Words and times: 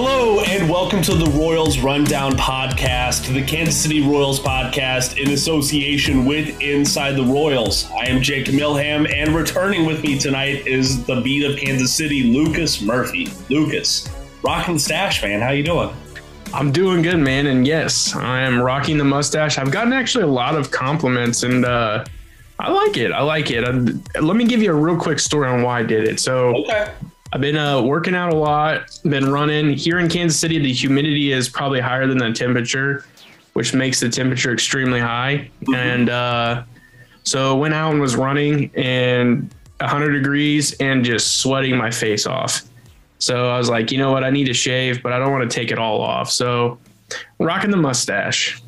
Hello 0.00 0.38
and 0.42 0.70
welcome 0.70 1.02
to 1.02 1.16
the 1.16 1.28
Royals 1.32 1.80
Rundown 1.80 2.30
podcast, 2.34 3.34
the 3.34 3.42
Kansas 3.42 3.76
City 3.76 4.00
Royals 4.00 4.38
podcast 4.38 5.18
in 5.18 5.32
association 5.32 6.24
with 6.24 6.60
Inside 6.60 7.16
the 7.16 7.24
Royals. 7.24 7.90
I 7.90 8.04
am 8.04 8.22
Jake 8.22 8.46
Milham, 8.46 9.12
and 9.12 9.34
returning 9.34 9.86
with 9.86 10.04
me 10.04 10.16
tonight 10.16 10.68
is 10.68 11.04
the 11.04 11.20
beat 11.22 11.44
of 11.44 11.56
Kansas 11.56 11.92
City, 11.92 12.32
Lucas 12.32 12.80
Murphy. 12.80 13.26
Lucas, 13.50 14.08
rocking 14.44 14.74
the 14.74 14.80
stash, 14.80 15.20
man. 15.24 15.40
How 15.40 15.50
you 15.50 15.64
doing? 15.64 15.90
I'm 16.54 16.70
doing 16.70 17.02
good, 17.02 17.18
man. 17.18 17.48
And 17.48 17.66
yes, 17.66 18.14
I 18.14 18.42
am 18.42 18.60
rocking 18.60 18.98
the 18.98 19.04
mustache. 19.04 19.58
I've 19.58 19.72
gotten 19.72 19.92
actually 19.92 20.22
a 20.22 20.28
lot 20.28 20.54
of 20.54 20.70
compliments, 20.70 21.42
and 21.42 21.64
uh, 21.64 22.04
I 22.60 22.70
like 22.70 22.96
it. 22.96 23.10
I 23.10 23.22
like 23.22 23.50
it. 23.50 23.64
Uh, 23.64 24.22
let 24.22 24.36
me 24.36 24.44
give 24.44 24.62
you 24.62 24.70
a 24.70 24.76
real 24.76 24.96
quick 24.96 25.18
story 25.18 25.48
on 25.48 25.62
why 25.62 25.80
I 25.80 25.82
did 25.82 26.06
it. 26.06 26.20
So, 26.20 26.54
Okay. 26.58 26.92
I've 27.32 27.40
been 27.40 27.56
uh, 27.56 27.82
working 27.82 28.14
out 28.14 28.32
a 28.32 28.36
lot, 28.36 28.98
been 29.04 29.30
running. 29.30 29.70
Here 29.70 29.98
in 29.98 30.08
Kansas 30.08 30.40
City, 30.40 30.58
the 30.58 30.72
humidity 30.72 31.32
is 31.32 31.48
probably 31.48 31.80
higher 31.80 32.06
than 32.06 32.16
the 32.18 32.32
temperature, 32.32 33.04
which 33.52 33.74
makes 33.74 34.00
the 34.00 34.08
temperature 34.08 34.52
extremely 34.52 35.00
high. 35.00 35.50
And 35.74 36.08
uh, 36.08 36.62
so 37.24 37.54
went 37.56 37.74
out 37.74 37.92
and 37.92 38.00
was 38.00 38.16
running 38.16 38.70
and 38.74 39.50
100 39.80 40.12
degrees 40.12 40.72
and 40.80 41.04
just 41.04 41.38
sweating 41.42 41.76
my 41.76 41.90
face 41.90 42.26
off. 42.26 42.62
So 43.18 43.50
I 43.50 43.58
was 43.58 43.68
like, 43.68 43.92
you 43.92 43.98
know 43.98 44.10
what? 44.12 44.24
I 44.24 44.30
need 44.30 44.44
to 44.46 44.54
shave, 44.54 45.02
but 45.02 45.12
I 45.12 45.18
don't 45.18 45.32
want 45.32 45.48
to 45.50 45.54
take 45.54 45.70
it 45.70 45.78
all 45.78 46.00
off. 46.00 46.30
So 46.30 46.78
rocking 47.38 47.70
the 47.70 47.76
mustache. 47.76 48.62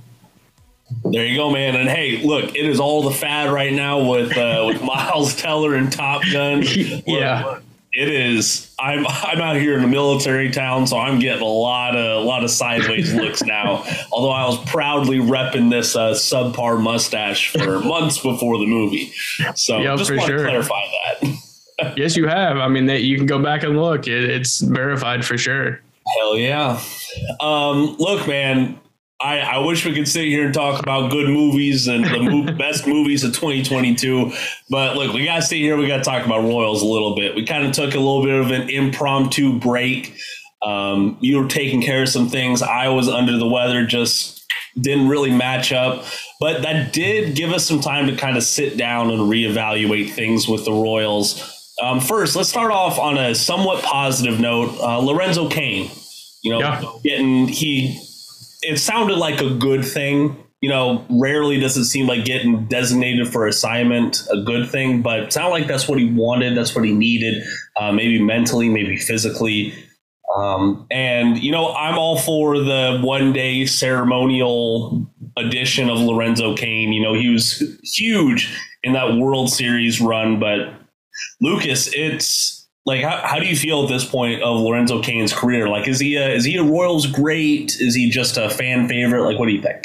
There 1.04 1.24
you 1.24 1.36
go, 1.36 1.50
man. 1.50 1.76
And 1.76 1.88
hey, 1.88 2.20
look, 2.22 2.54
it 2.56 2.66
is 2.66 2.80
all 2.80 3.02
the 3.02 3.12
fad 3.12 3.50
right 3.52 3.72
now 3.72 4.10
with 4.10 4.36
uh, 4.36 4.64
with 4.66 4.82
Miles 4.84 5.36
Teller 5.36 5.76
and 5.76 5.90
Top 5.90 6.20
Gun. 6.32 6.60
Look, 6.62 7.04
Yeah. 7.06 7.44
look, 7.44 7.62
it 7.92 8.08
is. 8.08 8.72
I'm 8.78 9.06
I'm 9.06 9.40
out 9.40 9.56
here 9.56 9.76
in 9.76 9.84
a 9.84 9.88
military 9.88 10.50
town, 10.50 10.86
so 10.86 10.98
I'm 10.98 11.18
getting 11.18 11.42
a 11.42 11.46
lot 11.46 11.96
of 11.96 12.22
a 12.22 12.24
lot 12.26 12.44
of 12.44 12.50
sideways 12.50 13.12
looks 13.22 13.42
now. 13.42 13.84
Although 14.12 14.30
I 14.30 14.46
was 14.46 14.58
proudly 14.70 15.18
repping 15.18 15.70
this 15.70 15.96
uh, 15.96 16.10
subpar 16.12 16.80
mustache 16.80 17.50
for 17.50 17.80
months 17.84 18.18
before 18.18 18.58
the 18.58 18.66
movie, 18.66 19.12
so 19.54 19.78
Yeah, 19.78 19.96
just 19.96 20.10
for 20.10 20.16
want 20.16 20.28
to 20.30 20.36
sure. 20.38 20.46
clarify 20.46 20.82
that. 21.20 21.94
yes, 21.96 22.16
you 22.16 22.26
have. 22.28 22.58
I 22.58 22.68
mean, 22.68 22.86
that 22.86 23.02
you 23.02 23.16
can 23.16 23.26
go 23.26 23.42
back 23.42 23.62
and 23.62 23.76
look. 23.80 24.06
It, 24.06 24.24
it's 24.24 24.60
verified 24.60 25.24
for 25.24 25.36
sure. 25.38 25.80
Hell 26.18 26.36
yeah. 26.36 26.80
Um, 27.40 27.96
look, 27.98 28.26
man, 28.26 28.78
I, 29.22 29.40
I 29.40 29.58
wish 29.58 29.84
we 29.84 29.92
could 29.94 30.08
sit 30.08 30.24
here 30.26 30.46
and 30.46 30.54
talk 30.54 30.82
about 30.82 31.10
good 31.10 31.28
movies 31.28 31.86
and 31.88 32.04
the 32.04 32.18
mo- 32.20 32.52
best 32.58 32.86
movies 32.86 33.22
of 33.22 33.32
2022. 33.34 34.32
But 34.70 34.96
look, 34.96 35.12
we 35.12 35.24
got 35.24 35.36
to 35.36 35.42
sit 35.42 35.58
here. 35.58 35.76
We 35.76 35.86
got 35.86 35.98
to 35.98 36.02
talk 36.04 36.24
about 36.24 36.40
Royals 36.42 36.80
a 36.82 36.86
little 36.86 37.14
bit. 37.14 37.34
We 37.34 37.44
kind 37.44 37.66
of 37.66 37.72
took 37.72 37.94
a 37.94 37.98
little 37.98 38.22
bit 38.24 38.34
of 38.40 38.50
an 38.50 38.70
impromptu 38.70 39.58
break. 39.58 40.16
Um, 40.62 41.18
you 41.20 41.40
were 41.42 41.48
taking 41.48 41.82
care 41.82 42.02
of 42.02 42.08
some 42.08 42.28
things. 42.28 42.62
I 42.62 42.88
was 42.88 43.08
under 43.08 43.36
the 43.36 43.46
weather, 43.46 43.84
just 43.86 44.44
didn't 44.80 45.08
really 45.08 45.30
match 45.32 45.72
up. 45.72 46.04
But 46.38 46.62
that 46.62 46.92
did 46.94 47.34
give 47.36 47.50
us 47.52 47.66
some 47.66 47.80
time 47.80 48.06
to 48.06 48.16
kind 48.16 48.36
of 48.38 48.42
sit 48.42 48.78
down 48.78 49.10
and 49.10 49.20
reevaluate 49.20 50.12
things 50.12 50.48
with 50.48 50.64
the 50.64 50.72
Royals. 50.72 51.74
Um, 51.82 52.00
first, 52.00 52.36
let's 52.36 52.48
start 52.48 52.72
off 52.72 52.98
on 52.98 53.18
a 53.18 53.34
somewhat 53.34 53.82
positive 53.84 54.40
note. 54.40 54.78
Uh, 54.80 54.98
Lorenzo 54.98 55.48
Cain, 55.48 55.90
you 56.42 56.50
know, 56.52 56.58
Yeah. 56.60 56.82
getting 57.04 57.48
he, 57.48 57.98
it 58.62 58.78
sounded 58.78 59.16
like 59.16 59.40
a 59.40 59.54
good 59.54 59.84
thing. 59.84 60.36
You 60.60 60.68
know, 60.68 61.06
rarely 61.08 61.58
does 61.58 61.76
it 61.76 61.86
seem 61.86 62.06
like 62.06 62.26
getting 62.26 62.66
designated 62.66 63.28
for 63.28 63.46
assignment 63.46 64.22
a 64.30 64.42
good 64.42 64.68
thing, 64.68 65.00
but 65.00 65.20
it 65.20 65.32
sounded 65.32 65.52
like 65.52 65.66
that's 65.66 65.88
what 65.88 65.98
he 65.98 66.10
wanted. 66.10 66.56
That's 66.56 66.74
what 66.74 66.84
he 66.84 66.92
needed, 66.92 67.42
uh, 67.76 67.92
maybe 67.92 68.20
mentally, 68.20 68.68
maybe 68.68 68.98
physically. 68.98 69.72
Um, 70.36 70.86
and 70.90 71.38
you 71.38 71.50
know, 71.50 71.72
I'm 71.72 71.98
all 71.98 72.18
for 72.18 72.58
the 72.58 73.00
one 73.02 73.32
day 73.32 73.64
ceremonial 73.64 75.10
edition 75.36 75.88
of 75.88 75.98
Lorenzo 75.98 76.54
Cain. 76.54 76.92
You 76.92 77.02
know, 77.02 77.14
he 77.14 77.30
was 77.30 77.62
huge 77.82 78.54
in 78.82 78.92
that 78.92 79.16
World 79.16 79.50
Series 79.50 80.00
run, 80.00 80.38
but 80.38 80.74
Lucas, 81.40 81.90
it's 81.94 82.59
like 82.86 83.02
how, 83.02 83.20
how 83.24 83.38
do 83.38 83.46
you 83.46 83.56
feel 83.56 83.82
at 83.82 83.88
this 83.88 84.04
point 84.04 84.42
of 84.42 84.60
Lorenzo 84.60 85.02
Cain's 85.02 85.32
career? 85.32 85.68
Like, 85.68 85.86
is 85.86 86.00
he 86.00 86.16
a, 86.16 86.28
is 86.28 86.44
he 86.44 86.56
a 86.56 86.62
Royals 86.62 87.06
great? 87.06 87.76
Is 87.78 87.94
he 87.94 88.10
just 88.10 88.36
a 88.36 88.48
fan 88.50 88.88
favorite? 88.88 89.22
Like, 89.24 89.38
what 89.38 89.46
do 89.46 89.52
you 89.52 89.62
think? 89.62 89.84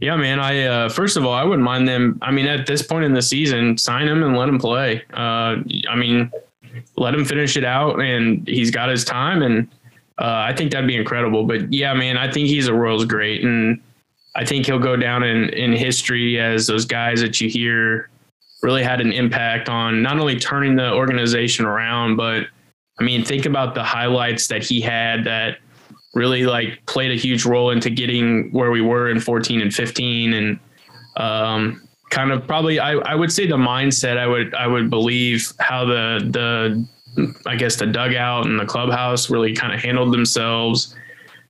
Yeah, 0.00 0.16
man. 0.16 0.38
I 0.38 0.64
uh, 0.64 0.88
first 0.90 1.16
of 1.16 1.24
all, 1.24 1.32
I 1.32 1.42
wouldn't 1.42 1.64
mind 1.64 1.88
them. 1.88 2.18
I 2.20 2.30
mean, 2.30 2.46
at 2.46 2.66
this 2.66 2.82
point 2.82 3.04
in 3.04 3.14
the 3.14 3.22
season, 3.22 3.78
sign 3.78 4.06
him 4.06 4.22
and 4.22 4.36
let 4.36 4.48
him 4.48 4.58
play. 4.58 5.02
Uh, 5.12 5.56
I 5.88 5.96
mean, 5.96 6.30
let 6.96 7.14
him 7.14 7.24
finish 7.24 7.56
it 7.56 7.64
out, 7.64 7.98
and 7.98 8.46
he's 8.46 8.70
got 8.70 8.90
his 8.90 9.04
time, 9.04 9.40
and 9.40 9.68
uh, 10.18 10.44
I 10.48 10.54
think 10.54 10.72
that'd 10.72 10.86
be 10.86 10.96
incredible. 10.96 11.44
But 11.44 11.72
yeah, 11.72 11.94
man, 11.94 12.18
I 12.18 12.30
think 12.30 12.48
he's 12.48 12.68
a 12.68 12.74
Royals 12.74 13.06
great, 13.06 13.42
and 13.42 13.80
I 14.34 14.44
think 14.44 14.66
he'll 14.66 14.78
go 14.78 14.96
down 14.96 15.22
in 15.22 15.48
in 15.50 15.72
history 15.72 16.38
as 16.38 16.66
those 16.66 16.84
guys 16.84 17.22
that 17.22 17.40
you 17.40 17.48
hear 17.48 18.10
really 18.62 18.82
had 18.82 19.00
an 19.00 19.12
impact 19.12 19.68
on 19.68 20.02
not 20.02 20.18
only 20.18 20.38
turning 20.38 20.76
the 20.76 20.92
organization 20.92 21.64
around, 21.64 22.16
but 22.16 22.46
I 22.98 23.02
mean, 23.04 23.24
think 23.24 23.46
about 23.46 23.74
the 23.74 23.84
highlights 23.84 24.46
that 24.48 24.62
he 24.62 24.80
had 24.80 25.24
that 25.24 25.58
really 26.14 26.44
like 26.46 26.84
played 26.86 27.10
a 27.10 27.14
huge 27.14 27.44
role 27.44 27.70
into 27.70 27.90
getting 27.90 28.50
where 28.50 28.70
we 28.70 28.80
were 28.80 29.10
in 29.10 29.20
14 29.20 29.60
and 29.60 29.72
15 29.72 30.32
and 30.32 30.58
um, 31.16 31.86
kind 32.10 32.32
of 32.32 32.46
probably 32.46 32.78
I, 32.78 32.92
I 32.92 33.14
would 33.14 33.30
say 33.30 33.46
the 33.46 33.56
mindset 33.56 34.16
I 34.16 34.26
would 34.26 34.54
I 34.54 34.66
would 34.66 34.88
believe 34.88 35.52
how 35.58 35.84
the 35.84 36.26
the 36.30 36.88
I 37.46 37.56
guess 37.56 37.76
the 37.76 37.86
dugout 37.86 38.46
and 38.46 38.58
the 38.58 38.64
clubhouse 38.64 39.30
really 39.30 39.54
kind 39.54 39.72
of 39.72 39.80
handled 39.80 40.12
themselves. 40.12 40.94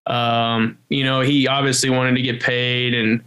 Um, 0.06 0.78
you 0.88 1.04
know, 1.04 1.20
he 1.20 1.48
obviously 1.48 1.90
wanted 1.90 2.14
to 2.16 2.22
get 2.22 2.40
paid 2.40 2.94
and 2.94 3.22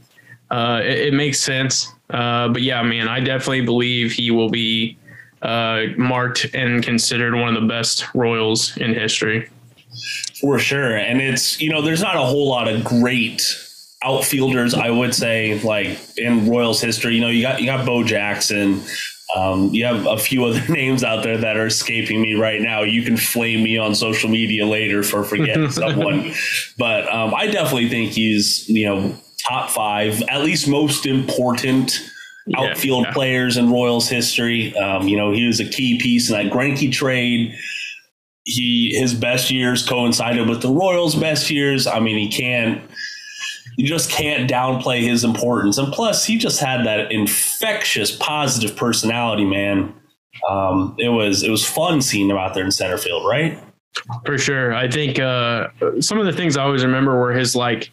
uh, 0.52 0.82
it, 0.84 1.08
it 1.08 1.14
makes 1.14 1.40
sense. 1.40 1.88
Uh, 2.10 2.50
but 2.50 2.62
yeah, 2.62 2.82
man, 2.82 3.08
I 3.08 3.20
definitely 3.20 3.62
believe 3.62 4.12
he 4.12 4.32
will 4.32 4.50
be 4.50 4.98
uh, 5.42 5.84
marked 5.98 6.54
and 6.54 6.84
considered 6.84 7.36
one 7.36 7.56
of 7.56 7.62
the 7.62 7.68
best 7.68 8.14
Royals 8.14 8.76
in 8.78 8.94
history. 8.94 9.50
For 10.40 10.60
sure. 10.60 10.96
And 10.96 11.22
it's, 11.22 11.60
you 11.60 11.70
know, 11.70 11.82
there's 11.82 12.02
not 12.02 12.16
a 12.16 12.22
whole 12.22 12.48
lot 12.48 12.68
of 12.68 12.84
great 12.84 13.42
outfielders, 14.04 14.74
I 14.74 14.90
would 14.90 15.14
say, 15.14 15.60
like 15.62 16.00
in 16.18 16.50
Royals 16.50 16.82
history. 16.82 17.16
You 17.16 17.22
know, 17.22 17.30
you 17.30 17.42
got 17.42 17.60
you 17.60 17.66
got 17.66 17.86
Bo 17.86 18.04
Jackson. 18.04 18.82
Um, 19.36 19.70
you 19.74 19.86
have 19.86 20.06
a 20.08 20.18
few 20.18 20.46
other 20.46 20.66
names 20.68 21.04
out 21.04 21.24
there 21.24 21.38
that 21.38 21.58
are 21.58 21.68
escaping 21.68 22.22
me 22.22 22.36
right 22.36 22.62
now. 22.62 22.82
You 22.82 23.04
can 23.04 23.18
flame 23.18 23.64
me 23.64 23.78
on 23.78 23.96
social 23.96 24.30
media 24.30 24.66
later 24.66 25.04
for 25.04 25.24
forgetting 25.24 25.70
someone. 25.72 26.34
But 26.78 27.12
um, 27.14 27.34
I 27.34 27.48
definitely 27.48 27.90
think 27.90 28.12
he's, 28.12 28.68
you 28.70 28.86
know, 28.88 29.16
top 29.48 29.70
five, 29.70 30.22
at 30.24 30.44
least 30.44 30.68
most 30.68 31.06
important 31.06 32.02
Yeah, 32.48 32.62
outfield 32.62 33.06
yeah. 33.06 33.14
players 33.14 33.58
in 33.58 33.70
Royals 33.72 34.10
history. 34.10 34.76
Um, 34.78 35.08
you 35.08 35.18
know, 35.18 35.32
he 35.32 35.46
was 35.48 35.60
a 35.60 35.66
key 35.66 36.00
piece 36.00 36.30
in 36.30 36.36
that 36.36 36.52
Greinke 36.52 36.92
trade 36.92 37.56
he 38.46 38.96
his 38.98 39.14
best 39.14 39.52
years 39.52 39.88
coincided 39.88 40.50
with 40.50 40.62
the 40.62 40.70
Royals' 40.70 41.16
best 41.16 41.50
years. 41.50 41.86
I 41.88 42.00
mean, 42.00 42.18
he 42.18 42.30
can't 42.30 42.82
you 43.78 43.88
just 43.88 44.10
can't 44.10 44.50
downplay 44.50 45.02
his 45.02 45.24
importance. 45.24 45.78
And 45.78 45.94
plus, 45.94 46.26
he 46.26 46.38
just 46.38 46.60
had 46.60 46.86
that 46.86 47.12
infectious 47.12 48.16
positive 48.16 48.76
personality, 48.76 49.46
man. 49.46 49.94
Um, 50.50 50.96
it 50.98 51.10
was 51.10 51.44
it 51.44 51.50
was 51.50 51.66
fun 51.66 52.02
seeing 52.02 52.30
him 52.30 52.38
out 52.38 52.54
there 52.54 52.66
in 52.66 52.72
center 52.72 52.98
field, 52.98 53.26
right? 53.26 53.58
For 54.26 54.38
sure. 54.38 54.74
I 54.74 54.90
think 54.90 55.20
uh, 55.20 55.68
some 56.00 56.18
of 56.20 56.26
the 56.26 56.34
things 56.34 56.58
I 56.58 56.64
always 56.64 56.84
remember 56.84 57.20
were 57.20 57.34
his 57.34 57.56
like 57.56 57.92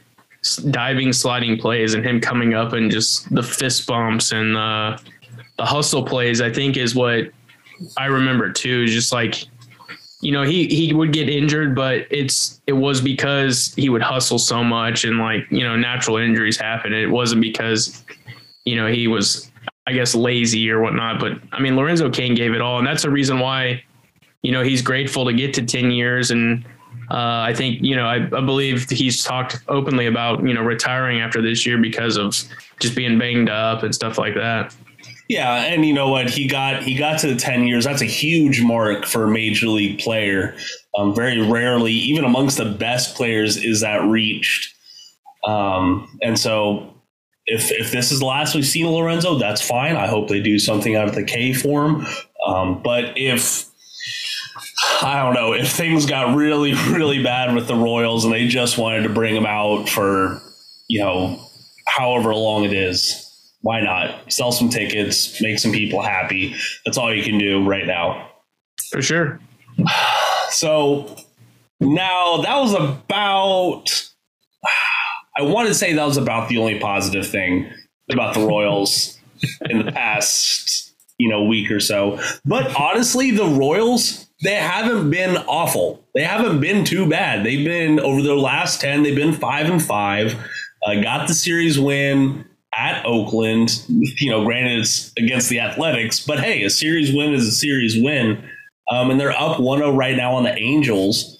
diving, 0.55 1.13
sliding 1.13 1.59
plays 1.59 1.95
and 1.95 2.05
him 2.05 2.21
coming 2.21 2.55
up 2.55 2.73
and 2.73 2.91
just 2.91 3.33
the 3.35 3.43
fist 3.43 3.87
bumps 3.87 4.33
and 4.33 4.57
uh, 4.57 4.97
the 5.57 5.65
hustle 5.65 6.05
plays, 6.05 6.41
I 6.41 6.53
think 6.53 6.77
is 6.77 6.95
what 6.95 7.31
I 7.97 8.07
remember 8.07 8.53
too. 8.53 8.87
Just 8.87 9.13
like, 9.13 9.45
you 10.21 10.33
know, 10.33 10.43
he, 10.43 10.67
he 10.67 10.93
would 10.95 11.13
get 11.13 11.29
injured, 11.29 11.75
but 11.75 12.07
it's, 12.11 12.61
it 12.67 12.73
was 12.73 13.01
because 13.01 13.75
he 13.75 13.89
would 13.89 14.03
hustle 14.03 14.39
so 14.39 14.65
much 14.65 15.05
and 15.05 15.19
like, 15.19 15.45
you 15.51 15.63
know, 15.65 15.77
natural 15.77 16.17
injuries 16.17 16.57
happen. 16.57 16.93
It 16.93 17.11
wasn't 17.11 17.43
because, 17.43 18.05
you 18.65 18.77
know, 18.77 18.87
he 18.87 19.09
was, 19.09 19.51
I 19.87 19.93
guess, 19.93 20.15
lazy 20.15 20.71
or 20.71 20.81
whatnot. 20.81 21.21
But 21.21 21.33
I 21.53 21.61
mean, 21.61 21.77
Lorenzo 21.77 22.11
Cain 22.11 22.35
gave 22.35 22.55
it 22.55 22.61
all. 22.61 22.79
And 22.79 22.87
that's 22.87 23.03
the 23.03 23.11
reason 23.11 23.39
why, 23.39 23.83
you 24.43 24.53
know, 24.53 24.63
he's 24.63 24.83
grateful 24.83 25.25
to 25.27 25.33
get 25.33 25.55
to 25.55 25.63
10 25.63 25.91
years. 25.91 26.31
And 26.31 26.65
uh, 27.11 27.41
I 27.49 27.55
think, 27.55 27.83
you 27.83 27.95
know, 27.95 28.07
I, 28.07 28.17
I 28.17 28.41
believe 28.41 28.89
he's 28.91 29.23
talked 29.23 29.63
openly 29.69 30.07
about, 30.07 30.43
you 30.47 30.55
know, 30.55 30.63
retiring 30.63 31.21
after 31.21 31.41
this 31.41 31.65
year 31.65 31.79
because 31.79 32.17
of 32.17 32.35
just 32.81 32.97
being 32.97 33.19
banged 33.19 33.49
up 33.49 33.83
and 33.83 33.95
stuff 33.95 34.19
like 34.19 34.35
that. 34.35 34.75
Yeah, 35.29 35.55
and 35.55 35.85
you 35.85 35.93
know 35.93 36.09
what? 36.09 36.31
He 36.31 36.47
got 36.47 36.85
he 36.85 36.95
got 36.95 37.19
to 37.21 37.27
the 37.27 37.37
ten 37.37 37.67
years. 37.67 37.85
That's 37.85 38.03
a 38.03 38.07
huge 38.07 38.63
mark 38.63 39.05
for 39.05 39.25
a 39.25 39.29
major 39.29 39.67
league 39.67 39.99
player. 39.99 40.55
Um, 40.97 41.15
very 41.15 41.41
rarely, 41.41 41.93
even 41.93 42.25
amongst 42.25 42.59
the 42.59 42.65
best 42.65 43.17
players, 43.17 43.57
is 43.57 43.81
that 43.81 44.05
reached. 44.05 44.73
Um, 45.45 46.17
and 46.23 46.39
so, 46.39 46.95
if 47.47 47.73
if 47.73 47.91
this 47.91 48.13
is 48.13 48.21
the 48.21 48.25
last 48.25 48.55
we've 48.55 48.65
seen 48.65 48.87
of 48.87 48.93
Lorenzo, 48.93 49.37
that's 49.37 49.61
fine. 49.61 49.97
I 49.97 50.07
hope 50.07 50.29
they 50.29 50.41
do 50.41 50.61
something 50.61 50.95
out 50.95 51.09
of 51.09 51.17
the 51.17 51.25
K 51.25 51.53
form. 51.53 52.07
Um, 52.47 52.81
but 52.81 53.19
if 53.19 53.65
I 55.03 55.23
don't 55.23 55.35
know 55.35 55.53
if 55.53 55.71
things 55.71 56.07
got 56.07 56.37
really, 56.37 56.75
really 56.91 57.23
bad 57.23 57.55
with 57.55 57.69
the 57.69 57.75
Royals 57.75 58.25
and 58.25 58.33
they 58.33 58.47
just 58.49 58.79
wanted 58.79 59.03
to 59.03 59.09
bring 59.09 59.35
him 59.35 59.47
out 59.47 59.89
for, 59.89 60.41
you 60.89 61.01
know, 61.01 61.41
however 61.87 62.35
long 62.35 62.65
it 62.65 62.73
is. 62.73 63.23
Why 63.63 63.81
not 63.81 64.33
sell 64.33 64.53
some 64.53 64.69
tickets, 64.69 65.41
make 65.43 65.59
some 65.59 65.73
people 65.73 66.01
happy? 66.01 66.55
That's 66.85 66.99
all 66.99 67.13
you 67.13 67.25
can 67.25 67.39
do 67.39 67.67
right 67.67 67.87
now. 67.87 68.31
For 68.91 69.03
sure. 69.03 69.41
So 70.49 71.17
now 71.81 72.39
that 72.43 72.57
was 72.57 72.73
about. 72.73 73.91
I 75.37 75.43
want 75.43 75.69
to 75.69 75.75
say 75.75 75.93
that 75.93 76.05
was 76.05 76.17
about 76.17 76.49
the 76.49 76.59
only 76.59 76.79
positive 76.79 77.27
thing 77.27 77.71
about 78.11 78.33
the 78.33 78.47
Royals 78.47 79.19
in 79.69 79.85
the 79.85 79.93
past, 79.93 80.95
you 81.19 81.29
know, 81.29 81.43
week 81.43 81.71
or 81.71 81.81
so. 81.81 82.21
But 82.45 82.75
honestly, 82.77 83.33
the 83.33 83.45
Royals 83.45 84.26
they 84.43 84.55
haven't 84.55 85.11
been 85.11 85.37
awful. 85.37 86.05
They 86.15 86.23
haven't 86.23 86.61
been 86.61 86.85
too 86.85 87.09
bad. 87.09 87.45
They've 87.45 87.65
been 87.65 88.01
over 88.01 88.23
their 88.23 88.35
last 88.35 88.81
ten. 88.81 89.03
They've 89.03 89.17
been 89.17 89.33
five 89.33 89.69
and 89.69 89.83
five. 89.83 90.35
Uh, 90.85 91.01
got 91.03 91.27
the 91.27 91.35
series 91.35 91.79
win 91.79 92.45
at 92.75 93.05
Oakland. 93.05 93.83
You 93.89 94.31
know, 94.31 94.45
granted 94.45 94.81
it's 94.81 95.13
against 95.17 95.49
the 95.49 95.61
Athletics, 95.61 96.25
but 96.25 96.41
hey, 96.41 96.63
a 96.65 96.71
series 96.71 97.15
win 97.15 97.33
is 97.33 97.47
a 97.47 97.53
series 97.53 98.01
win. 98.01 98.43
Um, 98.89 99.11
and 99.11 99.19
they're 99.19 99.33
up 99.33 99.59
1-0 99.59 99.97
right 99.97 100.17
now 100.17 100.35
on 100.35 100.45
the 100.45 100.55
Angels. 100.57 101.39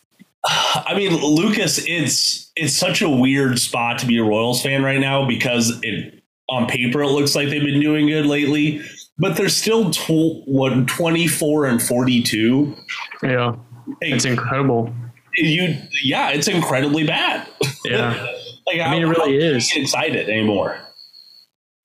I 0.44 0.94
mean, 0.96 1.16
Lucas, 1.16 1.82
it's 1.86 2.52
it's 2.56 2.74
such 2.74 3.02
a 3.02 3.08
weird 3.08 3.58
spot 3.58 3.98
to 3.98 4.06
be 4.06 4.18
a 4.18 4.24
Royals 4.24 4.62
fan 4.62 4.82
right 4.82 5.00
now 5.00 5.26
because 5.26 5.72
it 5.82 6.22
on 6.48 6.66
paper 6.66 7.02
it 7.02 7.08
looks 7.08 7.34
like 7.34 7.48
they've 7.48 7.64
been 7.64 7.80
doing 7.80 8.06
good 8.06 8.26
lately, 8.26 8.82
but 9.18 9.36
they're 9.36 9.48
still 9.48 9.90
tw- 9.90 10.46
what 10.46 10.86
24 10.88 11.66
and 11.66 11.82
42. 11.82 12.76
Yeah. 13.22 13.56
It's 14.00 14.24
incredible. 14.24 14.92
You 15.36 15.76
yeah, 16.02 16.30
it's 16.30 16.48
incredibly 16.48 17.06
bad. 17.06 17.48
Yeah. 17.84 18.12
like 18.66 18.80
I 18.80 18.90
mean, 18.90 19.02
it 19.02 19.06
really 19.06 19.36
is. 19.36 19.68
Get 19.68 19.82
excited 19.82 20.28
anymore. 20.28 20.78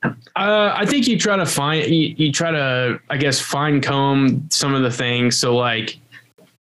Uh, 0.03 0.73
I 0.73 0.85
think 0.85 1.07
you 1.07 1.19
try 1.19 1.35
to 1.35 1.45
find 1.45 1.85
you, 1.87 2.15
you 2.15 2.31
try 2.31 2.51
to 2.51 2.99
I 3.09 3.17
guess 3.17 3.39
fine 3.39 3.81
comb 3.81 4.47
some 4.49 4.73
of 4.73 4.83
the 4.83 4.91
things. 4.91 5.37
So 5.37 5.55
like 5.55 5.97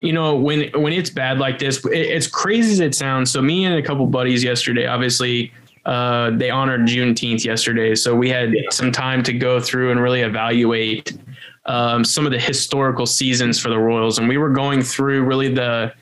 you 0.00 0.12
know 0.12 0.36
when 0.36 0.70
when 0.80 0.92
it's 0.92 1.10
bad 1.10 1.38
like 1.38 1.58
this 1.58 1.84
it, 1.86 1.94
it's 1.94 2.26
crazy 2.26 2.72
as 2.72 2.80
it 2.80 2.94
sounds 2.94 3.30
so 3.30 3.40
me 3.40 3.64
and 3.64 3.74
a 3.74 3.82
couple 3.82 4.06
buddies 4.06 4.44
yesterday 4.44 4.86
obviously 4.86 5.52
uh, 5.86 6.30
they 6.36 6.50
honored 6.50 6.82
juneteenth 6.82 7.44
yesterday 7.44 7.94
so 7.94 8.14
we 8.14 8.28
had 8.28 8.52
yeah. 8.52 8.60
some 8.70 8.92
time 8.92 9.22
to 9.22 9.32
go 9.32 9.60
through 9.60 9.90
and 9.90 10.00
really 10.00 10.20
evaluate 10.20 11.16
um, 11.64 12.04
some 12.04 12.26
of 12.26 12.32
the 12.32 12.38
historical 12.38 13.06
seasons 13.06 13.58
for 13.58 13.68
the 13.68 13.78
royals 13.78 14.18
and 14.18 14.28
we 14.28 14.36
were 14.36 14.50
going 14.50 14.82
through 14.82 15.24
really 15.24 15.52
the 15.52 15.92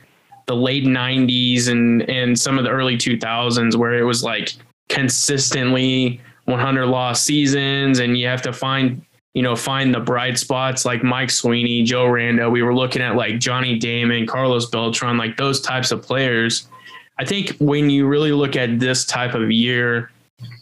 the 0.47 0.57
late 0.57 0.85
90s 0.85 1.69
and 1.69 2.09
and 2.11 2.39
some 2.39 2.59
of 2.59 2.65
the 2.65 2.71
early 2.71 2.97
2000s 2.97 3.77
where 3.77 3.95
it 3.95 4.05
was 4.05 4.23
like 4.25 4.53
consistently 4.89 6.21
100 6.45 6.87
loss 6.87 7.23
seasons 7.23 8.01
and 8.01 8.19
you 8.19 8.27
have 8.27 8.43
to 8.43 8.53
find 8.53 9.03
you 9.35 9.43
know, 9.43 9.57
find 9.57 9.93
the 9.93 10.01
bright 10.01 10.39
spots 10.39 10.85
like 10.85 11.03
Mike 11.03 11.31
Sweeney, 11.31 11.83
Joe 11.83 12.07
Randa. 12.07 12.49
We 12.49 12.63
were 12.63 12.75
looking 12.75 13.03
at 13.03 13.17
like 13.17 13.41
Johnny 13.41 13.79
Damon, 13.79 14.27
Carlos 14.27 14.67
Beltran, 14.67 15.19
like 15.19 15.37
those 15.37 15.61
types 15.61 15.91
of 15.91 16.03
players. 16.03 16.69
I 17.19 17.25
think 17.25 17.57
when 17.59 17.91
you 17.91 18.07
really 18.07 18.33
look 18.33 18.57
at 18.57 18.81
this 18.81 19.05
type 19.05 19.35
of 19.35 19.51
year, 19.51 20.11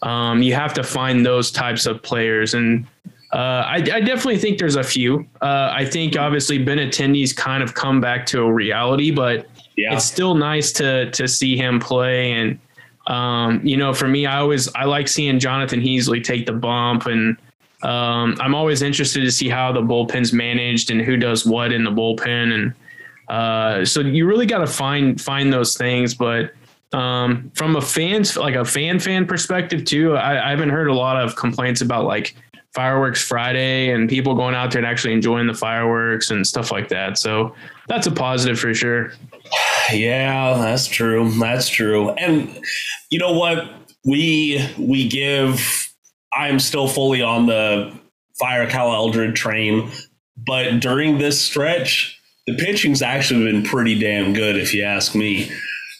um, 0.03 0.43
you 0.43 0.55
have 0.55 0.75
to 0.75 0.83
find 0.83 1.25
those 1.25 1.51
types 1.51 1.87
of 1.87 2.03
players. 2.03 2.55
And 2.55 2.87
uh, 3.33 3.65
I, 3.67 3.77
I, 3.77 4.01
definitely 4.01 4.39
think 4.39 4.59
there's 4.59 4.77
a 4.77 4.83
few. 4.83 5.27
Uh, 5.41 5.73
I 5.73 5.85
think 5.87 6.17
obviously 6.17 6.59
Benintendi's 6.59 7.33
kind 7.33 7.63
of 7.63 7.75
come 7.75 8.01
back 8.01 8.27
to 8.27 8.43
a 8.43 8.53
reality, 8.53 9.11
but 9.11 9.47
yeah. 9.77 9.95
it's 9.95 10.05
still 10.05 10.35
nice 10.35 10.71
to 10.73 11.11
to 11.13 11.27
see 11.27 11.57
him 11.57 11.81
play. 11.81 12.33
And 12.33 12.59
um, 13.07 13.67
you 13.67 13.79
know, 13.79 13.95
for 13.95 14.07
me, 14.07 14.27
I 14.27 14.39
always 14.39 14.73
I 14.75 14.85
like 14.85 15.09
seeing 15.09 15.39
Jonathan 15.39 15.81
Heasley 15.81 16.23
take 16.23 16.45
the 16.45 16.53
bump 16.53 17.07
and 17.07 17.39
um, 17.83 18.37
I'm 18.41 18.55
always 18.55 18.83
interested 18.83 19.23
to 19.23 19.31
see 19.31 19.49
how 19.49 19.73
the 19.73 19.81
bullpen's 19.81 20.33
managed 20.33 20.91
and 20.91 21.01
who 21.01 21.17
does 21.17 21.45
what 21.45 21.73
in 21.73 21.83
the 21.83 21.91
bullpen, 21.91 22.53
and 22.53 22.73
uh, 23.33 23.83
so 23.83 24.01
you 24.01 24.27
really 24.27 24.45
got 24.45 24.59
to 24.59 24.67
find 24.67 25.19
find 25.19 25.51
those 25.51 25.75
things. 25.75 26.15
But 26.15 26.53
um, 26.93 27.51
from 27.55 27.77
a 27.77 27.81
fans 27.81 28.37
like 28.37 28.55
a 28.55 28.65
fan 28.65 28.99
fan 28.99 29.27
perspective 29.27 29.87
too, 29.87 30.15
I, 30.15 30.49
I, 30.49 30.51
haven't 30.51 30.69
heard 30.69 30.89
a 30.89 30.95
lot 30.95 31.17
of 31.17 31.35
complaints 31.35 31.81
about 31.81 32.05
like 32.05 32.37
fireworks 32.75 33.23
Friday 33.23 33.91
and 33.91 34.07
people 34.07 34.35
going 34.35 34.55
out 34.55 34.71
there 34.71 34.81
and 34.81 34.87
actually 34.87 35.15
enjoying 35.15 35.47
the 35.47 35.55
fireworks 35.55 36.31
and 36.31 36.47
stuff 36.47 36.71
like 36.71 36.89
that. 36.91 37.17
So 37.17 37.55
that's 37.89 38.07
a 38.07 38.11
positive 38.11 38.59
for 38.59 38.75
sure. 38.75 39.15
Yeah, 39.91 40.59
that's 40.59 40.87
true. 40.87 41.33
That's 41.39 41.71
true. 41.71 42.11
And 42.11 42.61
you 43.09 43.19
know 43.19 43.33
what? 43.33 43.67
We 44.05 44.63
we 44.79 45.09
give 45.09 45.91
I'm 46.35 46.61
still 46.61 46.87
fully 46.87 47.23
on 47.23 47.47
the 47.47 47.99
fire 48.39 48.69
Cal 48.69 48.93
Eldred 48.93 49.35
train. 49.37 49.91
But 50.37 50.81
during 50.81 51.17
this 51.17 51.41
stretch, 51.41 52.19
the 52.47 52.57
pitching's 52.57 53.03
actually 53.03 53.51
been 53.51 53.63
pretty 53.63 53.99
damn 53.99 54.33
good, 54.33 54.57
if 54.57 54.75
you 54.75 54.83
ask 54.83 55.15
me. 55.15 55.51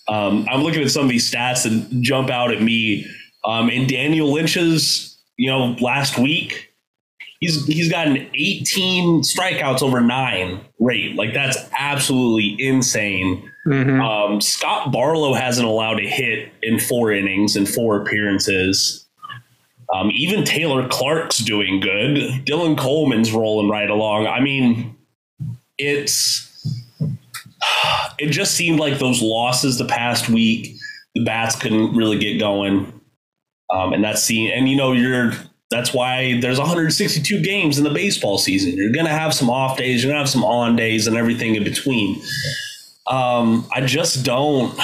Um, 0.09 0.47
I'm 0.51 0.63
looking 0.63 0.83
at 0.83 0.91
some 0.91 1.05
of 1.05 1.11
these 1.11 1.31
stats 1.31 1.63
that 1.63 2.01
jump 2.01 2.31
out 2.31 2.53
at 2.53 2.61
me. 2.61 3.07
Um, 3.45 3.71
in 3.71 3.87
Daniel 3.87 4.33
Lynch's, 4.33 5.19
you 5.37 5.51
know, 5.51 5.77
last 5.81 6.19
week, 6.19 6.73
he's 7.41 7.65
he's 7.67 7.91
got 7.91 8.09
an 8.09 8.29
18 8.35 9.23
strikeouts 9.23 9.83
over 9.83 10.01
nine 10.01 10.61
rate. 10.79 11.15
Like 11.17 11.35
that's 11.35 11.59
absolutely 11.79 12.57
insane. 12.65 13.49
Mm-hmm. 13.67 14.01
Um, 14.01 14.41
Scott 14.41 14.93
Barlow 14.93 15.35
hasn't 15.35 15.67
allowed 15.67 16.01
a 16.01 16.09
hit 16.09 16.53
in 16.63 16.79
four 16.79 17.13
innings 17.13 17.57
and 17.57 17.69
four 17.69 18.01
appearances. 18.03 19.07
Um, 19.93 20.11
even 20.13 20.45
Taylor 20.45 20.89
Clarke's 20.89 21.39
doing 21.39 21.79
good. 21.81 22.17
Dylan 22.47 22.79
Coleman's 22.79 23.31
rolling 23.33 23.69
right 23.69 23.91
along. 23.91 24.27
I 24.27 24.41
mean, 24.41 24.92
it's 25.83 26.49
it 28.19 28.31
just 28.31 28.55
seemed 28.55 28.81
like 28.81 28.99
those 28.99 29.23
losses 29.23 29.79
the 29.79 29.87
past 29.87 30.29
week, 30.29 30.77
the 31.15 31.25
bats 31.25 31.57
couldn't 31.57 31.97
really 31.97 32.19
get 32.19 32.39
going. 32.39 33.01
Um, 33.71 33.93
and 33.93 34.05
that's 34.05 34.23
seen, 34.23 34.51
and 34.51 34.69
you 34.69 34.77
know, 34.77 34.93
you're 34.93 35.33
that's 35.71 35.95
why 35.95 36.39
there's 36.41 36.59
162 36.59 37.41
games 37.41 37.79
in 37.79 37.85
the 37.85 37.91
baseball 37.91 38.37
season. 38.39 38.75
You're 38.75 38.93
gonna 38.93 39.09
have 39.09 39.33
some 39.33 39.49
off 39.49 39.79
days, 39.79 40.03
you're 40.03 40.11
gonna 40.11 40.21
have 40.21 40.29
some 40.29 40.45
on 40.45 40.77
days, 40.77 41.07
and 41.07 41.17
everything 41.17 41.55
in 41.55 41.65
between. 41.65 42.21
Um, 43.07 43.67
I 43.75 43.81
just 43.81 44.25
don't 44.25 44.79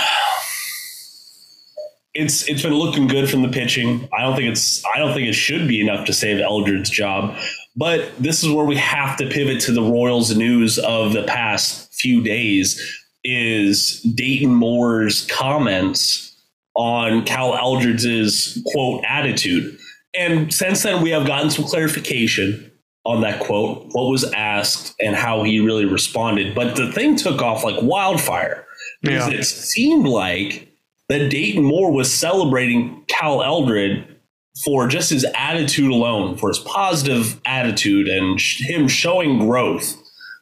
it's 2.18 2.48
it's 2.48 2.62
been 2.62 2.74
looking 2.74 3.06
good 3.06 3.30
from 3.30 3.42
the 3.42 3.48
pitching. 3.48 4.08
I 4.12 4.22
don't 4.22 4.34
think 4.34 4.50
it's 4.50 4.84
I 4.92 4.98
don't 4.98 5.14
think 5.14 5.28
it 5.28 5.34
should 5.34 5.68
be 5.68 5.80
enough 5.80 6.04
to 6.06 6.12
save 6.12 6.40
Eldred's 6.40 6.90
job. 6.90 7.36
But 7.78 8.10
this 8.18 8.42
is 8.42 8.50
where 8.50 8.64
we 8.64 8.76
have 8.76 9.16
to 9.18 9.28
pivot 9.28 9.60
to 9.62 9.72
the 9.72 9.82
Royals 9.82 10.36
news 10.36 10.80
of 10.80 11.12
the 11.12 11.22
past 11.22 11.94
few 11.94 12.24
days 12.24 12.98
is 13.22 14.02
Dayton 14.02 14.52
Moore's 14.52 15.26
comments 15.26 16.34
on 16.74 17.24
Cal 17.24 17.56
Eldred's 17.56 18.60
quote 18.72 19.04
attitude. 19.04 19.78
And 20.12 20.52
since 20.52 20.82
then 20.82 21.02
we 21.02 21.10
have 21.10 21.24
gotten 21.24 21.50
some 21.50 21.66
clarification 21.66 22.68
on 23.04 23.20
that 23.20 23.40
quote, 23.40 23.86
what 23.92 24.10
was 24.10 24.24
asked 24.32 24.96
and 25.00 25.14
how 25.14 25.44
he 25.44 25.60
really 25.60 25.84
responded. 25.84 26.56
But 26.56 26.74
the 26.74 26.90
thing 26.90 27.14
took 27.14 27.40
off 27.40 27.62
like 27.62 27.80
wildfire 27.80 28.66
because 29.02 29.28
yeah. 29.28 29.38
it 29.38 29.44
seemed 29.44 30.06
like 30.06 30.68
that 31.08 31.30
Dayton 31.30 31.62
Moore 31.62 31.92
was 31.92 32.12
celebrating 32.12 33.04
Cal 33.06 33.40
Eldred 33.40 34.17
for 34.64 34.88
just 34.88 35.10
his 35.10 35.26
attitude 35.34 35.90
alone, 35.90 36.36
for 36.36 36.48
his 36.48 36.58
positive 36.58 37.40
attitude 37.44 38.08
and 38.08 38.40
him 38.40 38.88
showing 38.88 39.38
growth 39.38 39.96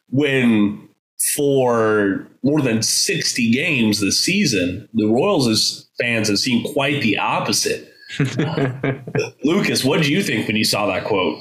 when 0.09 0.87
for 1.35 2.27
more 2.43 2.61
than 2.61 2.81
60 2.81 3.51
games 3.51 3.99
this 3.99 4.23
season, 4.23 4.87
the 4.93 5.07
Royals 5.07 5.87
fans 5.99 6.29
have 6.29 6.39
seen 6.39 6.71
quite 6.73 7.01
the 7.01 7.17
opposite. 7.17 7.93
Lucas, 9.43 9.83
what 9.83 9.97
did 9.97 10.07
you 10.07 10.23
think 10.23 10.47
when 10.47 10.55
you 10.55 10.63
saw 10.63 10.85
that 10.87 11.05
quote? 11.05 11.37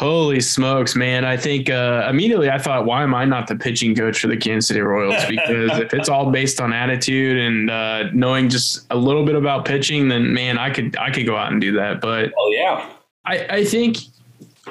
Holy 0.00 0.40
smokes, 0.40 0.96
man. 0.96 1.26
I 1.26 1.36
think 1.36 1.68
uh, 1.68 2.06
immediately 2.08 2.48
I 2.48 2.56
thought, 2.56 2.86
why 2.86 3.02
am 3.02 3.14
I 3.14 3.26
not 3.26 3.48
the 3.48 3.54
pitching 3.54 3.94
coach 3.94 4.18
for 4.18 4.28
the 4.28 4.36
Kansas 4.38 4.68
City 4.68 4.80
Royals? 4.80 5.22
Because 5.28 5.78
if 5.78 5.92
it's 5.92 6.08
all 6.08 6.30
based 6.30 6.58
on 6.58 6.72
attitude 6.72 7.36
and 7.36 7.70
uh, 7.70 8.04
knowing 8.14 8.48
just 8.48 8.86
a 8.88 8.96
little 8.96 9.26
bit 9.26 9.34
about 9.34 9.66
pitching, 9.66 10.08
then 10.08 10.32
man, 10.32 10.56
I 10.56 10.70
could 10.70 10.96
I 10.96 11.10
could 11.10 11.26
go 11.26 11.36
out 11.36 11.52
and 11.52 11.60
do 11.60 11.72
that. 11.72 12.00
But 12.00 12.32
oh 12.38 12.50
yeah. 12.50 12.88
I, 13.26 13.56
I 13.56 13.64
think 13.66 13.98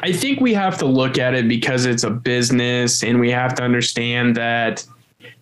I 0.01 0.11
think 0.11 0.41
we 0.41 0.51
have 0.55 0.79
to 0.79 0.87
look 0.87 1.19
at 1.19 1.35
it 1.35 1.47
because 1.47 1.85
it's 1.85 2.03
a 2.03 2.09
business 2.09 3.03
and 3.03 3.19
we 3.19 3.29
have 3.29 3.53
to 3.53 3.61
understand 3.61 4.35
that 4.35 4.83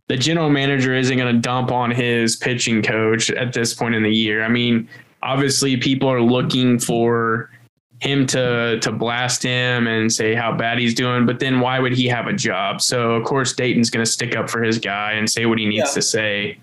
the 0.07 0.17
general 0.17 0.49
manager 0.49 0.95
isn't 0.95 1.17
going 1.17 1.33
to 1.33 1.39
dump 1.39 1.71
on 1.71 1.91
his 1.91 2.35
pitching 2.35 2.81
coach 2.81 3.31
at 3.31 3.53
this 3.53 3.73
point 3.73 3.95
in 3.95 4.03
the 4.03 4.13
year. 4.13 4.43
I 4.43 4.49
mean, 4.49 4.89
obviously 5.23 5.77
people 5.77 6.09
are 6.09 6.21
looking 6.21 6.77
for 6.77 7.49
him 7.99 8.27
to 8.27 8.79
to 8.79 8.91
blast 8.91 9.41
him 9.41 9.87
and 9.87 10.11
say 10.11 10.35
how 10.35 10.55
bad 10.55 10.77
he's 10.77 10.93
doing. 10.93 11.25
But 11.25 11.39
then 11.39 11.59
why 11.59 11.79
would 11.79 11.93
he 11.93 12.07
have 12.07 12.27
a 12.27 12.33
job? 12.33 12.81
So 12.81 13.11
of 13.11 13.25
course 13.25 13.53
Dayton's 13.53 13.89
going 13.89 14.05
to 14.05 14.11
stick 14.11 14.35
up 14.35 14.49
for 14.49 14.61
his 14.61 14.77
guy 14.77 15.13
and 15.13 15.29
say 15.29 15.45
what 15.45 15.57
he 15.57 15.65
needs 15.65 15.89
yeah. 15.89 15.93
to 15.93 16.01
say. 16.01 16.57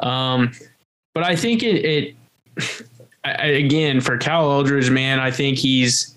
Um, 0.00 0.52
but 1.14 1.24
I 1.24 1.36
think 1.36 1.62
it, 1.62 1.84
it 1.84 2.16
I, 3.24 3.46
again 3.46 4.00
for 4.00 4.16
Cal 4.16 4.50
Eldred, 4.50 4.90
man, 4.90 5.20
I 5.20 5.30
think 5.30 5.58
he's 5.58 6.16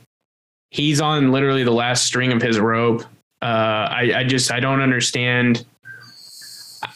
he's 0.71 1.01
on 1.01 1.31
literally 1.31 1.63
the 1.63 1.71
last 1.71 2.05
string 2.05 2.31
of 2.31 2.41
his 2.41 2.59
rope. 2.59 3.03
Uh, 3.41 3.89
I, 3.91 4.11
I 4.17 4.23
just 4.23 4.51
I 4.51 4.61
don't 4.61 4.81
understand. 4.81 5.65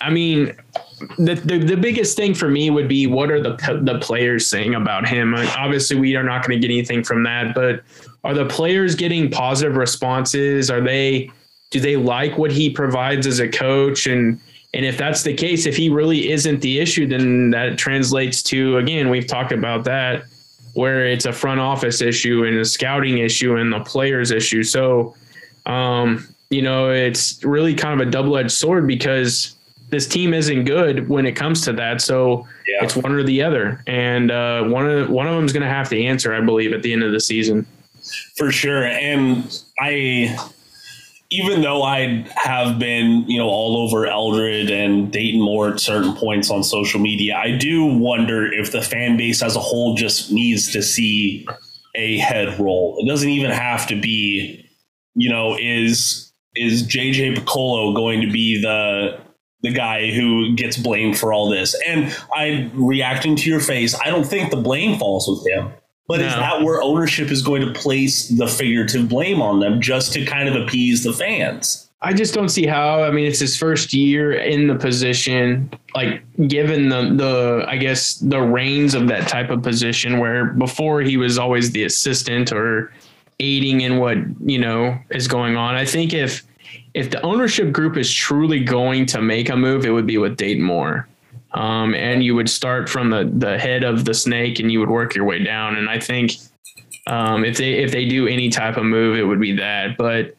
I 0.02 0.10
mean, 0.10 0.56
the, 1.18 1.36
the, 1.36 1.60
the 1.60 1.78
biggest 1.78 2.18
thing 2.18 2.34
for 2.34 2.50
me 2.50 2.70
would 2.70 2.88
be 2.88 3.06
what 3.06 3.30
are 3.30 3.42
the 3.42 3.56
the 3.84 4.00
players 4.00 4.48
saying 4.48 4.74
about 4.74 5.08
him? 5.08 5.36
Obviously, 5.36 5.98
we 5.98 6.16
are 6.16 6.24
not 6.24 6.46
going 6.46 6.60
to 6.60 6.68
get 6.68 6.74
anything 6.74 7.04
from 7.04 7.24
that, 7.24 7.54
but 7.54 7.84
are 8.24 8.34
the 8.34 8.46
players 8.46 8.96
getting 8.96 9.30
positive 9.30 9.76
responses? 9.76 10.72
Are 10.72 10.82
they 10.82 11.30
do 11.70 11.80
they 11.80 11.98
like 11.98 12.38
what 12.38 12.52
he 12.52 12.70
provides 12.70 13.28
as 13.28 13.40
a 13.40 13.48
coach? 13.48 14.08
And 14.08 14.40
and 14.74 14.86
if 14.86 14.98
that's 14.98 15.24
the 15.24 15.34
case, 15.34 15.66
if 15.66 15.78
he 15.78 15.90
really 15.90 16.32
isn't 16.32 16.62
the 16.62 16.80
issue, 16.80 17.08
then 17.08 17.52
that 17.52 17.78
translates 17.78 18.42
to 18.44 18.78
again 18.78 19.10
we've 19.10 19.28
talked 19.28 19.52
about 19.52 19.84
that 19.84 20.26
where 20.74 21.08
it's 21.08 21.26
a 21.26 21.34
front 21.34 21.60
office 21.60 22.02
issue 22.02 22.46
and 22.46 22.58
a 22.58 22.66
scouting 22.66 23.18
issue 23.18 23.56
and 23.56 23.74
the 23.74 23.80
players 23.80 24.30
issue. 24.30 24.64
So, 24.64 25.16
um, 25.66 26.28
you 26.52 26.62
know, 26.62 26.92
it's 26.92 27.44
really 27.44 27.74
kind 27.74 28.00
of 28.00 28.08
a 28.08 28.12
double 28.12 28.38
edged 28.38 28.52
sword 28.52 28.88
because 28.88 29.57
this 29.90 30.08
team 30.08 30.34
isn't 30.34 30.66
good 30.66 31.08
when 31.08 31.26
it 31.26 31.34
comes 31.36 31.62
to 31.62 31.74
that. 31.74 32.02
So 32.02 32.48
yeah. 32.68 32.84
it's 32.84 32.96
one 32.96 33.14
or 33.14 33.24
the 33.24 33.42
other, 33.42 33.82
and 33.88 34.32
uh, 34.32 34.64
one 34.66 34.90
of 34.90 35.10
one 35.10 35.28
of 35.28 35.36
them 35.36 35.46
is 35.46 35.54
going 35.54 35.64
to 35.64 35.70
have 35.70 35.90
to 35.90 36.04
answer, 36.04 36.34
I 36.34 36.42
believe, 36.42 36.74
at 36.74 36.84
the 36.84 36.94
end 36.94 37.04
of 37.04 37.12
the 37.12 37.20
season. 37.20 37.66
For 38.38 38.52
sure, 38.52 38.86
and 38.86 39.62
I, 39.80 40.38
even 41.30 41.62
though 41.62 41.84
I 41.84 42.26
have 42.36 42.80
been, 42.80 43.26
you 43.28 43.38
know, 43.38 43.48
all 43.48 43.78
over 43.78 44.06
Eldred 44.06 44.70
and 44.70 45.12
Dayton 45.12 45.42
Moore 45.42 45.74
at 45.74 45.80
certain 45.80 46.14
points 46.16 46.50
on 46.50 46.64
social 46.64 47.00
media, 47.00 47.36
I 47.36 47.58
do 47.58 47.86
wonder 47.86 48.52
if 48.52 48.72
the 48.72 48.82
fan 48.82 49.18
base 49.18 49.42
as 49.42 49.56
a 49.56 49.60
whole 49.60 49.96
just 49.96 50.32
needs 50.32 50.72
to 50.72 50.82
see 50.82 51.48
a 51.96 52.18
head 52.20 52.60
roll. 52.60 52.98
It 53.00 53.08
doesn't 53.10 53.30
even 53.30 53.52
have 53.52 53.88
to 53.88 54.00
be, 54.00 54.70
you 55.16 55.30
know, 55.30 55.58
is 55.60 56.32
is 56.56 56.84
JJ 56.84 57.36
Picollo 57.36 57.96
going 57.96 58.22
to 58.22 58.32
be 58.32 58.62
the 58.62 59.20
the 59.62 59.72
guy 59.72 60.12
who 60.12 60.56
gets 60.56 60.78
blamed 60.78 61.18
for 61.18 61.34
all 61.34 61.50
this. 61.50 61.76
And 61.86 62.16
I'm 62.34 62.86
reacting 62.86 63.36
to 63.38 63.50
your 63.50 63.60
face. 63.60 64.00
I 64.00 64.10
don't 64.10 64.26
think 64.26 64.52
the 64.52 64.58
blame 64.58 65.00
falls 65.00 65.28
with 65.28 65.48
him. 65.48 65.72
But 66.08 66.22
no. 66.22 66.28
is 66.28 66.36
that 66.36 66.62
where 66.64 66.82
ownership 66.82 67.32
is 67.32 67.42
going 67.42 67.62
to 67.62 67.74
place 67.74 68.30
the 68.30 68.48
figurative 68.48 69.10
blame 69.10 69.42
on 69.42 69.60
them 69.60 69.82
just 69.82 70.14
to 70.14 70.26
kind 70.26 70.48
of 70.48 70.56
appease 70.56 71.04
the 71.04 71.12
fans? 71.12 71.90
I 72.02 72.14
just 72.14 72.34
don't 72.34 72.50
see 72.50 72.68
how. 72.68 73.04
I 73.04 73.12
mean, 73.12 73.26
it's 73.26 73.40
his 73.40 73.58
first 73.58 73.92
year 73.92 74.32
in 74.32 74.68
the 74.68 74.76
position. 74.76 75.72
Like, 75.96 76.24
given 76.48 76.90
the 76.90 77.12
the 77.16 77.66
I 77.68 77.78
guess 77.78 78.14
the 78.20 78.40
reins 78.40 78.94
of 78.94 79.08
that 79.08 79.28
type 79.28 79.50
of 79.50 79.64
position, 79.64 80.20
where 80.20 80.46
before 80.46 81.02
he 81.02 81.18
was 81.18 81.40
always 81.40 81.72
the 81.72 81.84
assistant 81.84 82.54
or 82.54 82.94
aiding 83.40 83.82
in 83.82 83.98
what 83.98 84.18
you 84.46 84.60
know 84.60 84.98
is 85.10 85.28
going 85.28 85.58
on. 85.58 85.76
I 85.76 85.86
think 85.86 86.14
if 86.14 86.44
if 86.98 87.12
the 87.12 87.22
ownership 87.22 87.72
group 87.72 87.96
is 87.96 88.12
truly 88.12 88.60
going 88.60 89.06
to 89.06 89.22
make 89.22 89.50
a 89.50 89.56
move, 89.56 89.86
it 89.86 89.92
would 89.92 90.08
be 90.08 90.18
with 90.18 90.36
Dayton 90.36 90.64
Moore. 90.64 91.08
Um, 91.54 91.94
and 91.94 92.24
you 92.24 92.34
would 92.34 92.50
start 92.50 92.90
from 92.90 93.12
the, 93.12 93.32
the 93.32 93.60
head 93.60 93.84
of 93.84 94.04
the 94.04 94.16
snake 94.16 94.60
and 94.60 94.72
you 94.72 94.80
would 94.80 94.90
work 94.90 95.14
your 95.14 95.24
way 95.24 95.44
down. 95.44 95.78
And 95.78 95.90
I 95.90 96.00
think 96.00 96.32
um, 97.06 97.46
if 97.46 97.58
they 97.58 97.74
if 97.74 97.92
they 97.92 98.06
do 98.06 98.28
any 98.28 98.50
type 98.50 98.78
of 98.78 98.84
move, 98.84 99.16
it 99.16 99.24
would 99.24 99.40
be 99.40 99.54
that. 99.54 99.96
But 99.96 100.36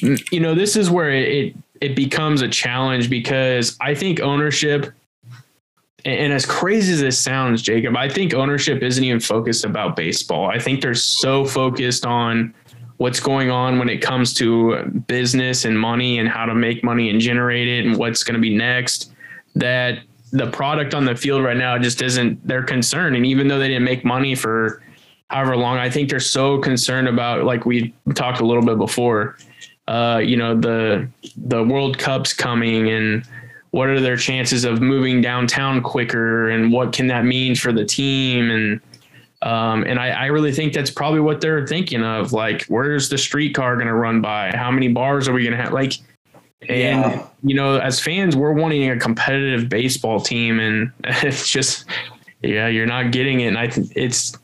you 0.00 0.40
know, 0.40 0.54
this 0.54 0.74
is 0.74 0.88
where 0.88 1.10
it 1.10 1.54
it 1.82 1.94
becomes 1.94 2.40
a 2.40 2.48
challenge 2.48 3.10
because 3.10 3.76
I 3.80 3.94
think 3.94 4.20
ownership 4.20 4.90
and 6.06 6.32
as 6.32 6.44
crazy 6.44 6.92
as 6.94 7.00
this 7.00 7.18
sounds, 7.18 7.62
Jacob, 7.62 7.96
I 7.96 8.08
think 8.08 8.34
ownership 8.34 8.82
isn't 8.82 9.02
even 9.02 9.20
focused 9.20 9.64
about 9.64 9.96
baseball. 9.96 10.50
I 10.50 10.58
think 10.58 10.80
they're 10.80 10.94
so 10.94 11.44
focused 11.44 12.04
on 12.04 12.54
what's 12.98 13.20
going 13.20 13.50
on 13.50 13.78
when 13.78 13.88
it 13.88 13.98
comes 13.98 14.32
to 14.34 14.84
business 15.06 15.64
and 15.64 15.78
money 15.78 16.18
and 16.18 16.28
how 16.28 16.44
to 16.46 16.54
make 16.54 16.84
money 16.84 17.10
and 17.10 17.20
generate 17.20 17.68
it 17.68 17.84
and 17.86 17.96
what's 17.96 18.22
going 18.22 18.34
to 18.34 18.40
be 18.40 18.54
next 18.54 19.12
that 19.54 19.98
the 20.32 20.50
product 20.50 20.94
on 20.94 21.04
the 21.04 21.14
field 21.14 21.42
right 21.44 21.56
now 21.56 21.78
just 21.78 22.02
isn't 22.02 22.44
their 22.46 22.62
concern. 22.62 23.14
And 23.14 23.24
even 23.24 23.46
though 23.48 23.58
they 23.58 23.68
didn't 23.68 23.84
make 23.84 24.04
money 24.04 24.34
for 24.34 24.82
however 25.30 25.56
long 25.56 25.78
i 25.78 25.88
think 25.88 26.10
they're 26.10 26.20
so 26.20 26.58
concerned 26.58 27.08
about 27.08 27.44
like 27.44 27.64
we 27.64 27.94
talked 28.14 28.40
a 28.40 28.44
little 28.44 28.62
bit 28.62 28.76
before 28.76 29.36
uh, 29.88 30.20
you 30.22 30.36
know 30.36 30.54
the 30.54 31.08
the 31.36 31.64
world 31.64 31.98
cup's 31.98 32.34
coming 32.34 32.90
and 32.90 33.26
what 33.74 33.88
are 33.88 33.98
their 33.98 34.16
chances 34.16 34.64
of 34.64 34.80
moving 34.80 35.20
downtown 35.20 35.82
quicker 35.82 36.48
and 36.50 36.70
what 36.70 36.92
can 36.92 37.08
that 37.08 37.24
mean 37.24 37.56
for 37.56 37.72
the 37.72 37.84
team? 37.84 38.48
And 38.48 38.80
um, 39.44 39.84
and 39.84 39.98
I, 39.98 40.08
I, 40.08 40.26
really 40.26 40.52
think 40.52 40.72
that's 40.72 40.90
probably 40.90 41.20
what 41.20 41.42
they're 41.42 41.66
thinking 41.66 42.02
of. 42.02 42.32
Like, 42.32 42.64
where's 42.68 43.10
the 43.10 43.18
streetcar 43.18 43.74
going 43.74 43.88
to 43.88 43.94
run 43.94 44.22
by? 44.22 44.50
How 44.56 44.70
many 44.70 44.88
bars 44.88 45.28
are 45.28 45.34
we 45.34 45.42
going 45.42 45.54
to 45.54 45.62
have? 45.62 45.74
Like, 45.74 45.92
and 46.62 47.02
yeah. 47.02 47.26
you 47.42 47.54
know, 47.54 47.76
as 47.76 48.00
fans, 48.00 48.34
we're 48.36 48.54
wanting 48.54 48.90
a 48.90 48.98
competitive 48.98 49.68
baseball 49.68 50.18
team, 50.18 50.60
and 50.60 50.90
it's 51.04 51.46
just, 51.46 51.84
yeah, 52.42 52.68
you're 52.68 52.86
not 52.86 53.12
getting 53.12 53.40
it. 53.40 53.48
And 53.48 53.58
I, 53.58 53.66
th- 53.66 53.92
it's 53.94 54.34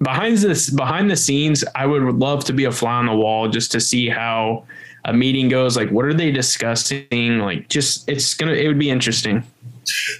behind 0.00 0.38
this, 0.38 0.70
behind 0.70 1.08
the 1.08 1.16
scenes. 1.16 1.62
I 1.76 1.86
would 1.86 2.02
love 2.02 2.44
to 2.46 2.52
be 2.52 2.64
a 2.64 2.72
fly 2.72 2.94
on 2.94 3.06
the 3.06 3.14
wall 3.14 3.48
just 3.48 3.70
to 3.72 3.80
see 3.80 4.08
how 4.08 4.66
a 5.04 5.12
meeting 5.12 5.50
goes. 5.50 5.76
Like, 5.76 5.90
what 5.90 6.04
are 6.04 6.14
they 6.14 6.32
discussing? 6.32 7.38
Like, 7.38 7.68
just 7.68 8.08
it's 8.08 8.34
gonna, 8.34 8.54
it 8.54 8.66
would 8.66 8.80
be 8.80 8.90
interesting. 8.90 9.44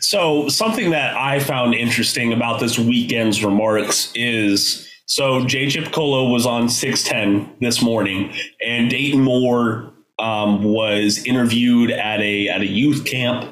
So, 0.00 0.48
something 0.48 0.90
that 0.90 1.16
I 1.16 1.38
found 1.40 1.74
interesting 1.74 2.32
about 2.32 2.60
this 2.60 2.78
weekend's 2.78 3.44
remarks 3.44 4.12
is 4.14 4.88
so 5.06 5.40
JJ 5.40 5.84
Picollo 5.84 6.32
was 6.32 6.46
on 6.46 6.68
610 6.68 7.56
this 7.60 7.82
morning, 7.82 8.32
and 8.64 8.88
Dayton 8.88 9.20
Moore 9.20 9.92
um, 10.18 10.62
was 10.62 11.24
interviewed 11.26 11.90
at 11.90 12.20
a 12.20 12.48
at 12.48 12.60
a 12.60 12.66
youth 12.66 13.04
camp 13.04 13.44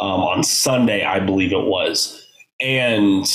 um, 0.00 0.20
on 0.20 0.42
Sunday, 0.42 1.04
I 1.04 1.20
believe 1.20 1.52
it 1.52 1.64
was, 1.64 2.26
and 2.60 3.26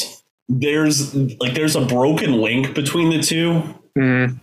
there's 0.52 1.16
like 1.40 1.54
there's 1.54 1.76
a 1.76 1.86
broken 1.86 2.34
link 2.34 2.74
between 2.76 3.10
the 3.10 3.22
2 3.22 3.64
mm-hmm. 3.98 4.36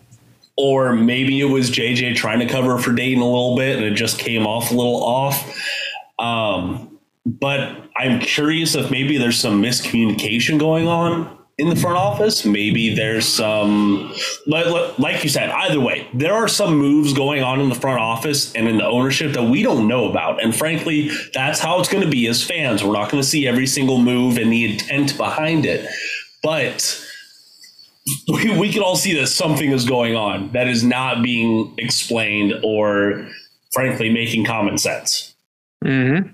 Or 0.57 0.93
maybe 0.93 1.41
it 1.41 1.45
was 1.45 1.71
JJ 1.71 2.17
trying 2.17 2.41
to 2.41 2.47
cover 2.47 2.79
for 2.79 2.93
Dayton 2.93 3.23
a 3.23 3.25
little 3.25 3.57
bit 3.57 3.77
and 3.77 3.85
it 3.85 3.95
just 3.95 4.19
came 4.19 4.45
off 4.45 4.73
a 4.73 4.75
little 4.75 5.05
off. 5.05 5.57
Um, 6.19 6.98
but 7.25 7.91
I'm 7.97 8.21
curious 8.21 8.75
if 8.75 8.91
maybe 8.91 9.19
there's 9.19 9.39
some 9.39 9.63
miscommunication 9.63 10.59
going 10.59 10.87
on 10.87 11.39
in 11.59 11.69
the 11.69 11.77
front 11.77 11.97
office. 11.97 12.45
Maybe 12.45 12.95
there's 12.95 13.27
some, 13.27 14.15
like 14.47 15.25
you 15.25 15.29
said, 15.29 15.51
either 15.51 15.81
way, 15.81 16.09
there 16.15 16.33
are 16.33 16.47
some 16.47 16.79
moves 16.79 17.13
going 17.13 17.43
on 17.43 17.61
in 17.61 17.69
the 17.69 17.75
front 17.75 18.01
office 18.01 18.55
and 18.55 18.69
in 18.69 18.79
the 18.79 18.87
ownership 18.87 19.33
that 19.33 19.43
we 19.43 19.63
don't 19.63 19.89
know 19.89 20.09
about. 20.09 20.43
And 20.43 20.55
frankly, 20.55 21.11
that's 21.35 21.59
how 21.59 21.81
it's 21.81 21.89
going 21.89 22.05
to 22.05 22.11
be 22.11 22.29
as 22.29 22.45
fans. 22.45 22.83
We're 22.85 22.93
not 22.93 23.11
going 23.11 23.23
to 23.23 23.29
see 23.29 23.47
every 23.47 23.67
single 23.67 23.99
move 23.99 24.39
and 24.39 24.53
the 24.53 24.73
intent 24.73 25.17
behind 25.17 25.67
it. 25.67 25.89
But 26.45 27.05
we, 28.29 28.57
we 28.57 28.73
can 28.73 28.83
all 28.83 28.97
see 28.97 29.19
that 29.19 29.27
something 29.27 29.73
is 29.73 29.85
going 29.85 30.15
on 30.15 30.53
that 30.53 30.69
is 30.69 30.85
not 30.85 31.23
being 31.25 31.75
explained 31.77 32.55
or, 32.63 33.29
frankly, 33.73 34.11
making 34.11 34.45
common 34.45 34.79
sense. 34.79 35.35
Mm-hmm 35.85 36.31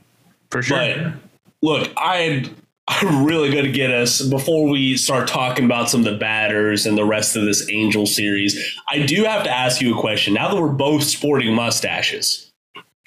for 0.50 0.62
sure. 0.62 0.78
But 0.78 1.14
look, 1.62 1.92
I 1.96 2.50
I'm 2.88 3.24
really 3.24 3.50
going 3.50 3.64
to 3.64 3.72
get 3.72 3.90
us 3.90 4.20
before 4.20 4.68
we 4.68 4.96
start 4.98 5.26
talking 5.26 5.64
about 5.64 5.88
some 5.88 6.00
of 6.00 6.04
the 6.04 6.18
batters 6.18 6.84
and 6.84 6.98
the 6.98 7.04
rest 7.04 7.34
of 7.34 7.44
this 7.44 7.66
Angel 7.70 8.04
series. 8.06 8.78
I 8.90 9.00
do 9.00 9.24
have 9.24 9.44
to 9.44 9.50
ask 9.50 9.80
you 9.80 9.96
a 9.96 10.00
question. 10.00 10.34
Now 10.34 10.52
that 10.52 10.60
we're 10.60 10.68
both 10.68 11.02
sporting 11.02 11.54
mustaches, 11.54 12.52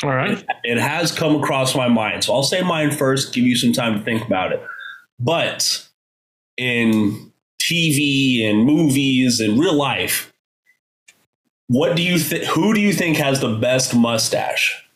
all 0.02 0.10
right, 0.10 0.32
it, 0.32 0.46
it 0.64 0.78
has 0.80 1.12
come 1.12 1.36
across 1.36 1.76
my 1.76 1.88
mind. 1.88 2.24
So 2.24 2.34
I'll 2.34 2.44
say 2.44 2.62
mine 2.62 2.92
first. 2.92 3.34
Give 3.34 3.46
you 3.46 3.56
some 3.56 3.72
time 3.72 4.00
to 4.00 4.04
think 4.04 4.26
about 4.26 4.52
it. 4.52 4.62
But 5.20 5.88
in 6.58 7.32
TV 7.62 8.50
and 8.50 8.66
movies 8.66 9.40
and 9.40 9.60
real 9.60 9.74
life, 9.76 10.34
what 11.68 11.96
do 11.96 12.02
you 12.02 12.18
think? 12.18 12.46
Who 12.46 12.74
do 12.74 12.80
you 12.80 12.94
think 12.94 13.18
has 13.18 13.42
the 13.42 13.56
best 13.58 13.96
mustache? 13.96 14.87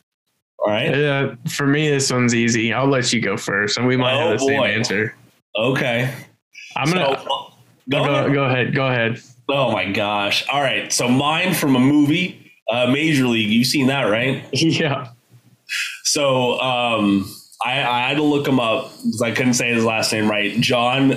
All 0.61 0.71
right. 0.71 0.93
Uh, 0.93 1.35
for 1.49 1.65
me, 1.65 1.89
this 1.89 2.11
one's 2.11 2.35
easy. 2.35 2.73
I'll 2.73 2.87
let 2.87 3.11
you 3.11 3.21
go 3.21 3.37
first, 3.37 3.77
and 3.77 3.87
we 3.87 3.97
might 3.97 4.13
oh, 4.13 4.29
have 4.29 4.39
the 4.39 4.45
boy. 4.45 4.51
same 4.51 4.63
answer. 4.63 5.15
Okay. 5.57 6.13
I'm 6.75 6.89
gonna 6.89 7.19
so, 7.19 7.53
go, 7.89 8.05
go, 8.05 8.33
go, 8.33 8.43
ahead. 8.43 8.75
Go 8.75 8.87
ahead. 8.87 9.19
Oh 9.49 9.71
my 9.71 9.91
gosh! 9.91 10.47
All 10.49 10.61
right. 10.61 10.91
So 10.93 11.07
mine 11.07 11.53
from 11.53 11.75
a 11.75 11.79
movie, 11.79 12.51
uh, 12.69 12.87
Major 12.87 13.25
League. 13.25 13.49
You've 13.49 13.67
seen 13.67 13.87
that, 13.87 14.03
right? 14.03 14.43
Yeah. 14.53 15.09
So 16.03 16.59
um, 16.59 17.33
I, 17.63 17.81
I 17.81 18.09
had 18.09 18.17
to 18.17 18.23
look 18.23 18.45
him 18.45 18.59
up 18.59 18.91
because 18.97 19.21
I 19.21 19.31
couldn't 19.31 19.53
say 19.53 19.73
his 19.73 19.85
last 19.85 20.11
name 20.11 20.29
right. 20.29 20.59
John 20.59 21.11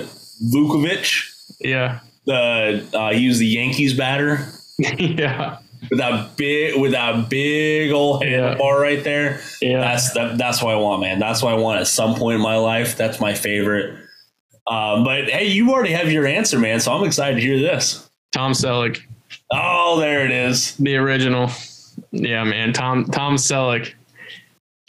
Vukovic. 0.53 1.29
Yeah. 1.59 1.99
the 2.25 2.87
uh, 2.93 3.11
he 3.11 3.27
was 3.27 3.39
the 3.39 3.47
Yankees 3.47 3.93
batter 3.93 4.47
yeah. 4.97 5.59
With 5.89 5.99
that 5.99 6.35
big 6.37 6.79
with 6.79 6.91
that 6.93 7.29
big 7.29 7.91
old 7.91 8.23
Yeah. 8.23 8.55
handlebar 8.55 8.79
right 8.81 9.03
there. 9.03 9.41
Yeah. 9.61 9.81
That's 9.81 10.13
that, 10.13 10.37
that's 10.37 10.61
what 10.63 10.73
I 10.73 10.77
want, 10.77 11.01
man. 11.01 11.19
That's 11.19 11.41
what 11.41 11.53
I 11.53 11.57
want 11.57 11.79
at 11.79 11.87
some 11.87 12.15
point 12.15 12.35
in 12.35 12.41
my 12.41 12.57
life. 12.57 12.95
That's 12.97 13.19
my 13.19 13.33
favorite. 13.33 13.99
Um, 14.67 15.03
but 15.03 15.29
hey, 15.29 15.45
you 15.47 15.71
already 15.71 15.91
have 15.93 16.11
your 16.11 16.25
answer, 16.25 16.57
man. 16.57 16.79
So 16.79 16.91
I'm 16.91 17.03
excited 17.03 17.35
to 17.35 17.41
hear 17.41 17.59
this. 17.59 18.09
Tom 18.31 18.51
Selleck, 18.53 18.99
Oh, 19.51 19.99
there 19.99 20.25
it 20.25 20.31
is. 20.31 20.75
the 20.77 20.95
original. 20.95 21.51
Yeah, 22.11 22.43
man. 22.43 22.73
Tom 22.73 23.05
Tom 23.05 23.35
Selleck. 23.35 23.93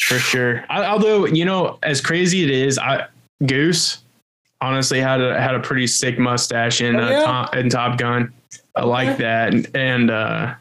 For 0.00 0.18
sure. 0.18 0.64
I, 0.68 0.84
although, 0.84 1.26
you 1.26 1.44
know, 1.44 1.78
as 1.82 2.00
crazy 2.00 2.44
it 2.44 2.50
is, 2.50 2.78
I 2.78 3.06
Goose 3.46 3.98
honestly 4.60 5.00
had 5.00 5.20
a 5.20 5.38
had 5.40 5.54
a 5.54 5.60
pretty 5.60 5.86
sick 5.86 6.18
mustache 6.18 6.80
in 6.80 6.96
Oh, 6.96 7.04
uh, 7.04 7.10
yeah? 7.10 7.22
Top, 7.24 7.56
in 7.56 7.68
Top 7.68 7.98
Gun. 7.98 8.32
I 8.76 8.84
like 8.84 9.16
that. 9.18 9.52
And, 9.54 9.68
and 9.76 10.10
uh 10.10 10.54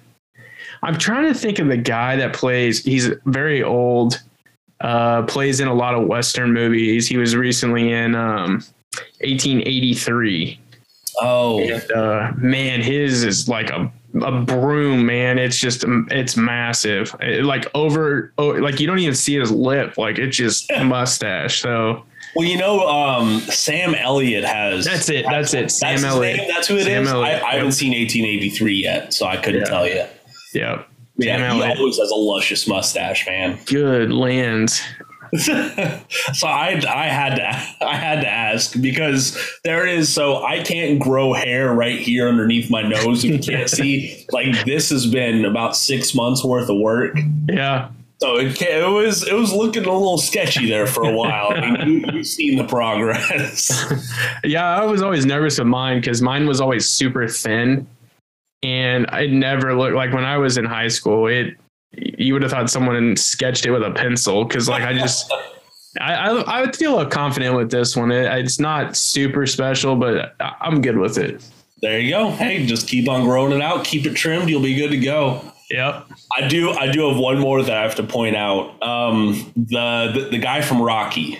I'm 0.85 0.97
trying 0.97 1.31
to 1.31 1.37
think 1.37 1.59
of 1.59 1.67
the 1.67 1.77
guy 1.77 2.15
that 2.17 2.33
plays 2.33 2.83
he's 2.83 3.09
very 3.25 3.61
old. 3.63 4.21
Uh 4.81 5.23
plays 5.23 5.59
in 5.59 5.67
a 5.67 5.73
lot 5.73 5.95
of 5.95 6.05
western 6.07 6.53
movies. 6.53 7.07
He 7.07 7.17
was 7.17 7.35
recently 7.35 7.91
in 7.91 8.15
um 8.15 8.63
1883. 9.21 10.59
Oh, 11.21 11.59
And, 11.61 11.91
uh, 11.93 12.31
man, 12.37 12.81
his 12.81 13.23
is 13.23 13.47
like 13.47 13.69
a, 13.69 13.89
a 14.21 14.41
broom, 14.41 15.05
man. 15.05 15.39
It's 15.39 15.57
just, 15.57 15.85
it's 16.11 16.35
massive. 16.35 17.15
It, 17.21 17.45
like 17.45 17.67
over, 17.73 18.33
oh, 18.37 18.47
like 18.49 18.81
you 18.81 18.87
don't 18.87 18.99
even 18.99 19.15
see 19.15 19.37
his 19.39 19.49
lip. 19.49 19.97
Like 19.97 20.17
it's 20.17 20.35
just 20.35 20.69
a 20.71 20.83
mustache. 20.83 21.61
So 21.61 22.03
well, 22.35 22.45
you 22.45 22.57
know, 22.57 22.85
um, 22.85 23.39
Sam 23.41 23.95
Elliott 23.95 24.43
has. 24.43 24.83
that's 24.83 25.07
it. 25.09 25.25
That's 25.29 25.53
it. 25.53 25.71
Sam 25.71 26.01
That's 26.01 26.03
Elliott. 26.15 26.37
name? 26.37 26.47
That's 26.49 26.67
who 26.67 26.75
it 26.75 26.79
is. 26.79 26.85
Sam 26.87 27.07
Elliott. 27.07 27.41
I, 27.43 27.47
I 27.51 27.55
haven't 27.55 27.71
seen 27.71 27.91
1883 27.93 28.73
yet, 28.75 29.13
so 29.13 29.25
I 29.25 29.37
couldn't 29.37 29.61
Yeah. 29.61 29.67
tell 29.69 29.87
you. 29.87 30.03
Yeah. 30.55 30.83
Yeah, 31.17 31.37
Sam 31.37 31.55
he 31.57 31.61
Elliott. 31.61 31.77
always 31.79 31.97
has 31.97 32.09
a 32.11 32.15
luscious 32.15 32.67
mustache, 32.67 33.25
man. 33.27 33.57
Good 33.67 34.11
lands. 34.11 34.81
so 35.37 36.47
I 36.47 36.81
I 36.87 37.05
had 37.07 37.35
to 37.35 37.47
I 37.85 37.95
had 37.95 38.21
to 38.21 38.27
ask 38.27 38.79
because 38.79 39.37
there 39.63 39.85
is 39.85 40.11
so 40.13 40.43
I 40.43 40.61
can't 40.63 40.99
grow 40.99 41.33
hair 41.33 41.73
right 41.73 41.99
here 41.99 42.27
underneath 42.29 42.69
my 42.69 42.81
nose 42.83 43.23
if 43.25 43.31
you 43.31 43.39
can't 43.39 43.69
see 43.69 44.25
like 44.31 44.65
this 44.65 44.89
has 44.91 45.07
been 45.07 45.43
about 45.45 45.75
six 45.75 46.13
months 46.15 46.43
worth 46.43 46.69
of 46.69 46.77
work 46.77 47.17
Yeah. 47.49 47.89
so 48.21 48.37
it, 48.37 48.61
it 48.61 48.87
was 48.89 49.27
it 49.27 49.33
was 49.33 49.51
looking 49.51 49.83
a 49.85 49.91
little 49.91 50.19
sketchy 50.19 50.69
there 50.69 50.87
for 50.87 51.03
a 51.03 51.11
while 51.11 51.49
I 51.51 51.59
mean 51.71 51.87
you, 51.89 52.05
you've 52.13 52.27
seen 52.27 52.57
the 52.57 52.65
progress 52.67 53.83
Yeah. 54.43 54.79
I 54.79 54.85
was 54.85 55.01
always 55.01 55.25
nervous 55.25 55.59
of 55.59 55.67
mine 55.67 55.99
because 55.99 56.21
mine 56.21 56.45
was 56.47 56.61
always 56.61 56.87
super 56.87 57.27
thin. 57.27 57.87
And 58.65 59.05
it 59.13 59.31
never 59.31 59.75
looked 59.75 59.95
like 59.95 60.11
when 60.13 60.25
I 60.25 60.37
was 60.37 60.57
in 60.57 60.65
high 60.65 60.87
school, 60.87 61.27
it, 61.27 61.55
you 61.91 62.33
would 62.33 62.41
have 62.41 62.51
thought 62.51 62.69
someone 62.69 63.15
sketched 63.15 63.65
it 63.65 63.71
with 63.71 63.83
a 63.83 63.91
pencil 63.91 64.43
because 64.45 64.67
like 64.67 64.83
I 64.83 64.93
just 64.93 65.31
I, 66.01 66.13
I 66.15 66.29
I 66.57 66.61
would 66.61 66.75
feel 66.75 67.05
confident 67.05 67.55
with 67.55 67.69
this 67.71 67.95
one. 67.95 68.11
It, 68.11 68.25
it's 68.39 68.59
not 68.59 68.97
super 68.97 69.45
special, 69.45 69.95
but 69.95 70.35
I'm 70.39 70.81
good 70.81 70.97
with 70.97 71.17
it. 71.17 71.43
there 71.81 71.99
you 71.99 72.09
go 72.09 72.31
hey 72.31 72.65
just 72.65 72.87
keep 72.87 73.07
on 73.07 73.23
growing 73.23 73.51
it 73.51 73.61
out 73.61 73.85
keep 73.85 74.05
it 74.05 74.15
trimmed 74.15 74.49
you'll 74.49 74.61
be 74.61 74.75
good 74.75 74.89
to 74.89 74.97
go 74.97 75.41
Yep. 75.69 76.07
I 76.37 76.47
do. 76.47 76.71
I 76.71 76.91
do 76.91 77.09
have 77.09 77.17
one 77.17 77.39
more 77.39 77.63
that 77.63 77.75
I 77.75 77.81
have 77.81 77.95
to 77.95 78.03
point 78.03 78.35
out. 78.35 78.81
Um, 78.83 79.51
the, 79.55 80.11
the 80.13 80.27
the 80.33 80.37
guy 80.37 80.61
from 80.61 80.81
Rocky 80.81 81.39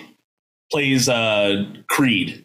plays 0.72 1.08
uh, 1.08 1.64
Creed. 1.88 2.44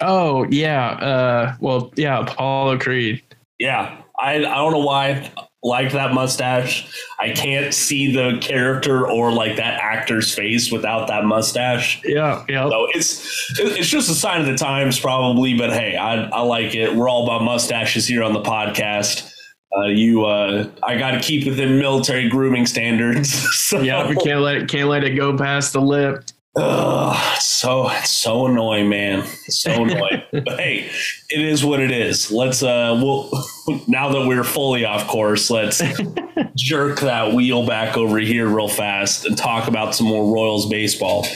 Oh 0.00 0.46
yeah. 0.50 0.90
Uh. 0.90 1.56
Well, 1.60 1.92
yeah. 1.96 2.20
Apollo 2.20 2.78
Creed. 2.80 3.22
Yeah, 3.60 4.02
I 4.18 4.36
I 4.36 4.40
don't 4.40 4.72
know 4.72 4.78
why 4.84 5.30
I 5.36 5.46
like 5.62 5.92
that 5.92 6.14
mustache. 6.14 6.90
I 7.18 7.30
can't 7.30 7.74
see 7.74 8.12
the 8.12 8.38
character 8.40 9.06
or 9.08 9.30
like 9.30 9.56
that 9.56 9.78
actor's 9.80 10.34
face 10.34 10.72
without 10.72 11.08
that 11.08 11.26
mustache. 11.26 12.00
Yeah. 12.04 12.44
Yeah. 12.48 12.68
So 12.70 12.86
it's 12.94 13.60
it's 13.60 13.86
just 13.86 14.10
a 14.10 14.14
sign 14.14 14.40
of 14.40 14.46
the 14.46 14.56
times, 14.56 14.98
probably. 14.98 15.54
But 15.56 15.70
hey, 15.70 15.96
I 15.96 16.24
I 16.30 16.40
like 16.40 16.74
it. 16.74 16.96
We're 16.96 17.08
all 17.08 17.24
about 17.24 17.42
mustaches 17.44 18.06
here 18.06 18.22
on 18.22 18.32
the 18.32 18.42
podcast. 18.42 19.30
Uh, 19.76 19.86
you, 19.86 20.24
uh, 20.24 20.68
I 20.82 20.98
got 20.98 21.12
to 21.12 21.20
keep 21.20 21.46
within 21.46 21.78
military 21.78 22.28
grooming 22.28 22.66
standards. 22.66 23.30
so, 23.60 23.80
Yeah. 23.80 24.08
We 24.08 24.16
can't 24.16 24.40
let 24.40 24.56
it 24.56 24.68
can't 24.68 24.88
let 24.88 25.04
it 25.04 25.10
go 25.10 25.36
past 25.36 25.74
the 25.74 25.82
lip. 25.82 26.24
Ugh, 26.56 27.40
so 27.40 27.88
it's 27.90 28.10
so 28.10 28.46
annoying, 28.46 28.88
man. 28.88 29.24
So 29.48 29.70
annoying. 29.84 30.22
but 30.32 30.58
hey, 30.58 30.90
it 31.30 31.40
is 31.40 31.64
what 31.64 31.78
it 31.80 31.92
is. 31.92 32.30
Let's 32.30 32.62
uh 32.62 32.98
we'll 33.00 33.30
now 33.86 34.10
that 34.10 34.26
we're 34.26 34.42
fully 34.42 34.84
off 34.84 35.06
course, 35.06 35.48
let's 35.48 35.80
jerk 36.56 37.00
that 37.00 37.34
wheel 37.34 37.66
back 37.66 37.96
over 37.96 38.18
here 38.18 38.48
real 38.48 38.68
fast 38.68 39.26
and 39.26 39.38
talk 39.38 39.68
about 39.68 39.94
some 39.94 40.06
more 40.08 40.34
Royals 40.34 40.68
baseball. 40.68 41.26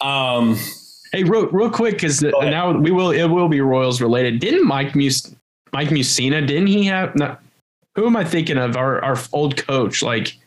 Um 0.00 0.58
Hey, 1.12 1.24
real, 1.24 1.46
real 1.48 1.68
quick, 1.68 1.96
because 1.96 2.22
now 2.22 2.72
we 2.72 2.90
will 2.90 3.10
it 3.10 3.26
will 3.26 3.48
be 3.48 3.60
Royals 3.60 4.00
related. 4.00 4.40
Didn't 4.40 4.66
Mike 4.66 4.94
Mus 4.94 5.34
Mike 5.72 5.88
Mussina? 5.88 6.46
Didn't 6.46 6.68
he 6.68 6.84
have? 6.84 7.14
Not, 7.14 7.42
who 7.94 8.06
am 8.06 8.16
I 8.16 8.24
thinking 8.24 8.56
of? 8.56 8.78
Our 8.78 9.04
our 9.04 9.18
old 9.34 9.58
coach, 9.58 10.02
like 10.02 10.38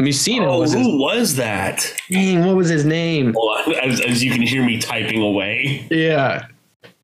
Mussina 0.00 0.46
oh, 0.48 0.60
was 0.60 0.72
his. 0.72 0.84
who 0.86 0.98
was 0.98 1.36
that? 1.36 1.92
Dang, 2.10 2.44
what 2.44 2.56
was 2.56 2.68
his 2.68 2.84
name? 2.84 3.34
As, 3.82 4.00
as 4.00 4.22
you 4.24 4.32
can 4.32 4.42
hear 4.42 4.64
me 4.64 4.78
typing 4.80 5.22
away. 5.22 5.86
Yeah, 5.90 6.46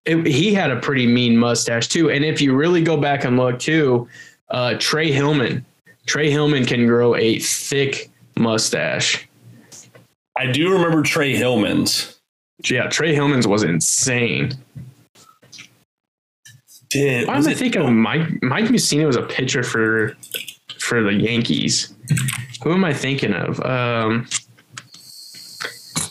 It- 0.04 0.26
he 0.26 0.52
had 0.52 0.70
a 0.70 0.80
pretty 0.80 1.06
mean 1.06 1.36
mustache 1.36 1.86
too. 1.88 2.10
And 2.10 2.24
if 2.24 2.40
you 2.40 2.54
really 2.56 2.82
go 2.82 2.96
back 2.96 3.24
and 3.24 3.36
look 3.36 3.58
too, 3.60 4.08
uh, 4.48 4.74
Trey 4.78 5.12
Hillman, 5.12 5.64
Trey 6.06 6.30
Hillman 6.30 6.64
can 6.66 6.86
grow 6.86 7.14
a 7.14 7.38
thick 7.38 8.10
mustache. 8.36 9.28
I 10.36 10.46
do 10.46 10.72
remember 10.72 11.02
Trey 11.02 11.36
Hillman's. 11.36 12.18
Yeah, 12.68 12.88
Trey 12.88 13.14
Hillman's 13.14 13.46
was 13.46 13.62
insane. 13.62 14.52
Did 16.90 17.28
Why 17.28 17.36
was 17.36 17.46
am 17.46 17.52
I 17.52 17.54
thinking 17.54 17.96
Mike? 18.00 18.42
Mike 18.42 18.64
Mussina 18.66 19.06
was 19.06 19.16
a 19.16 19.22
pitcher 19.22 19.62
for 19.62 20.16
for 20.78 21.02
the 21.02 21.12
Yankees. 21.12 21.92
Who 22.62 22.72
am 22.72 22.84
I 22.84 22.92
thinking 22.92 23.32
of? 23.34 23.60
Um, 23.60 24.26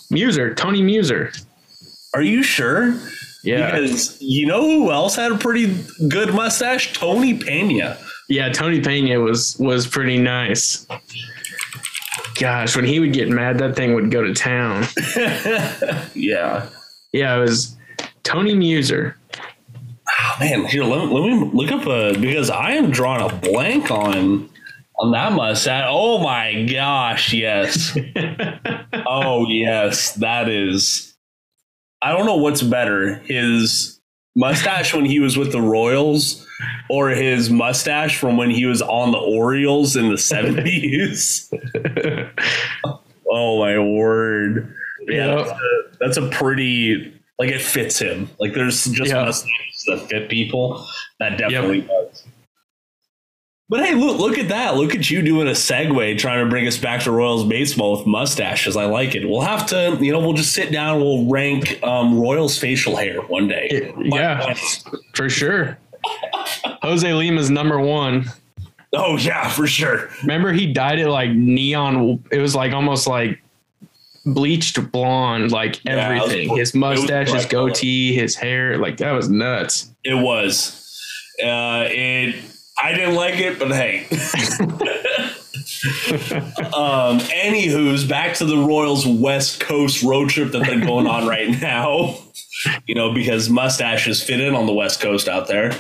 Muser, 0.10 0.54
Tony 0.54 0.82
Muser. 0.82 1.32
Are 2.14 2.22
you 2.22 2.42
sure? 2.44 3.00
Yeah, 3.44 3.72
Because 3.80 4.22
you 4.22 4.46
know 4.48 4.62
who 4.62 4.92
else 4.92 5.16
had 5.16 5.32
a 5.32 5.38
pretty 5.38 5.78
good 6.10 6.34
mustache? 6.34 6.94
Tony 6.94 7.38
Pena. 7.38 7.98
yeah. 8.30 8.52
Tony 8.52 8.82
Pena 8.82 9.20
was 9.20 9.58
was 9.60 9.88
pretty 9.88 10.18
nice. 10.18 10.88
Gosh, 12.40 12.76
when 12.76 12.86
he 12.86 13.00
would 13.00 13.14
get 13.14 13.30
mad, 13.30 13.58
that 13.60 13.76
thing 13.76 13.94
would 13.96 14.12
go 14.12 14.24
to 14.24 14.34
town. 14.34 14.86
yeah. 16.14 16.68
Yeah, 17.12 17.38
it 17.38 17.40
was 17.40 17.76
Tony 18.24 18.54
Muser. 18.54 19.18
Oh, 20.10 20.36
man, 20.40 20.66
here 20.66 20.84
let, 20.84 21.08
let 21.10 21.24
me 21.24 21.50
look 21.54 21.72
up 21.72 21.86
a 21.88 22.18
because 22.20 22.50
I 22.50 22.72
am 22.72 22.92
drawing 22.92 23.30
a 23.30 23.34
blank 23.36 23.92
on 23.92 24.50
on 25.00 25.12
that 25.12 25.32
mustache. 25.34 25.86
Oh 25.88 26.18
my 26.20 26.64
gosh, 26.64 27.34
yes. 27.34 27.98
oh 29.08 29.46
yes, 29.48 30.14
that 30.16 30.50
is. 30.50 31.16
I 32.02 32.12
don't 32.12 32.26
know 32.26 32.38
what's 32.38 32.62
better, 32.62 33.16
his 33.26 34.00
mustache 34.36 34.94
when 34.94 35.06
he 35.06 35.20
was 35.20 35.36
with 35.38 35.52
the 35.52 35.62
Royals, 35.62 36.46
or 36.90 37.10
his 37.10 37.50
mustache 37.50 38.18
from 38.20 38.38
when 38.38 38.52
he 38.52 38.66
was 38.66 38.82
on 38.84 39.12
the 39.12 39.18
Orioles 39.18 39.96
in 39.96 40.10
the 40.10 40.18
seventies. 40.18 41.52
oh 43.30 43.60
my 43.60 43.80
word! 43.80 44.74
Yeah, 45.08 45.36
Yep. 45.38 45.46
that's, 45.46 45.52
a, 45.52 45.98
that's 46.00 46.18
a 46.18 46.30
pretty 46.30 47.14
like 47.40 47.50
it 47.50 47.62
fits 47.62 48.00
him. 48.00 48.30
Like 48.40 48.54
there's 48.54 48.86
just 48.86 49.12
mustaches 49.14 49.86
that 49.88 50.08
fit 50.10 50.30
people. 50.30 50.86
That 51.20 51.38
definitely 51.38 51.82
does. 51.82 52.24
But 53.70 53.86
hey, 53.86 53.96
look 53.96 54.18
look 54.18 54.38
at 54.38 54.48
that! 54.48 54.76
Look 54.78 54.96
at 54.96 55.10
you 55.10 55.22
doing 55.22 55.48
a 55.50 55.52
segue, 55.52 56.18
trying 56.18 56.44
to 56.44 56.50
bring 56.50 56.66
us 56.68 56.78
back 56.78 57.02
to 57.04 57.12
Royals 57.12 57.44
baseball 57.46 57.98
with 57.98 58.08
mustaches. 58.08 58.78
I 58.78 58.86
like 58.86 59.14
it. 59.14 59.28
We'll 59.28 59.42
have 59.42 59.66
to, 59.68 59.98
you 60.00 60.14
know, 60.14 60.20
we'll 60.20 60.34
just 60.34 60.54
sit 60.54 60.72
down. 60.72 61.02
We'll 61.02 61.26
rank 61.26 61.84
um, 61.84 62.18
Royals 62.18 62.58
facial 62.58 62.96
hair 62.96 63.22
one 63.24 63.50
day. 63.50 63.94
yeah, 63.98 64.54
for 65.14 65.28
sure. 65.30 65.78
Jose 66.82 67.12
Lima's 67.14 67.50
number 67.50 67.78
one. 67.80 68.26
Oh 68.94 69.18
yeah, 69.18 69.50
for 69.50 69.68
sure. 69.68 70.10
Remember, 70.22 70.54
he 70.54 70.72
dyed 70.72 71.00
it 71.00 71.10
like 71.10 71.32
neon. 71.32 72.24
It 72.32 72.40
was 72.40 72.56
like 72.56 72.72
almost 72.72 73.06
like 73.06 73.42
bleached 74.26 74.92
blonde, 74.94 75.52
like 75.52 75.84
Yeah, 75.84 76.12
it 76.12 76.14
was- 76.22 76.32
everything. 76.32 76.58
His 76.58 76.74
it 76.74 76.78
mustache, 76.78 77.28
his 77.28 77.34
bright 77.46 77.50
color. 77.50 77.70
goatee, 77.70 78.14
his 78.14 78.34
hair. 78.38 78.78
Like 78.78 78.96
that 78.98 79.12
was 79.12 79.28
nuts. 79.30 79.92
It 80.06 80.14
was. 80.14 80.74
Uh, 81.44 81.84
it. 81.90 82.36
I 82.82 82.94
didn't 82.94 83.16
like 83.16 83.40
it, 83.40 83.60
but 83.60 83.72
hey. 83.72 84.06
um, 86.74 87.20
anywho's 87.20 88.06
back 88.06 88.36
to 88.36 88.46
the 88.46 88.58
Royals 88.58 89.06
West 89.06 89.60
Coast 89.60 90.04
road 90.04 90.30
trip 90.30 90.52
that 90.52 90.66
they're 90.66 90.86
going 90.86 91.08
on 91.08 91.28
right 91.28 91.50
now. 91.62 92.18
you 92.86 92.96
know, 92.96 93.14
because 93.14 93.50
mustaches 93.50 94.24
fit 94.24 94.40
in 94.40 94.56
on 94.56 94.66
the 94.66 94.74
West 94.74 95.00
Coast 95.02 95.28
out 95.28 95.48
there. 95.48 95.72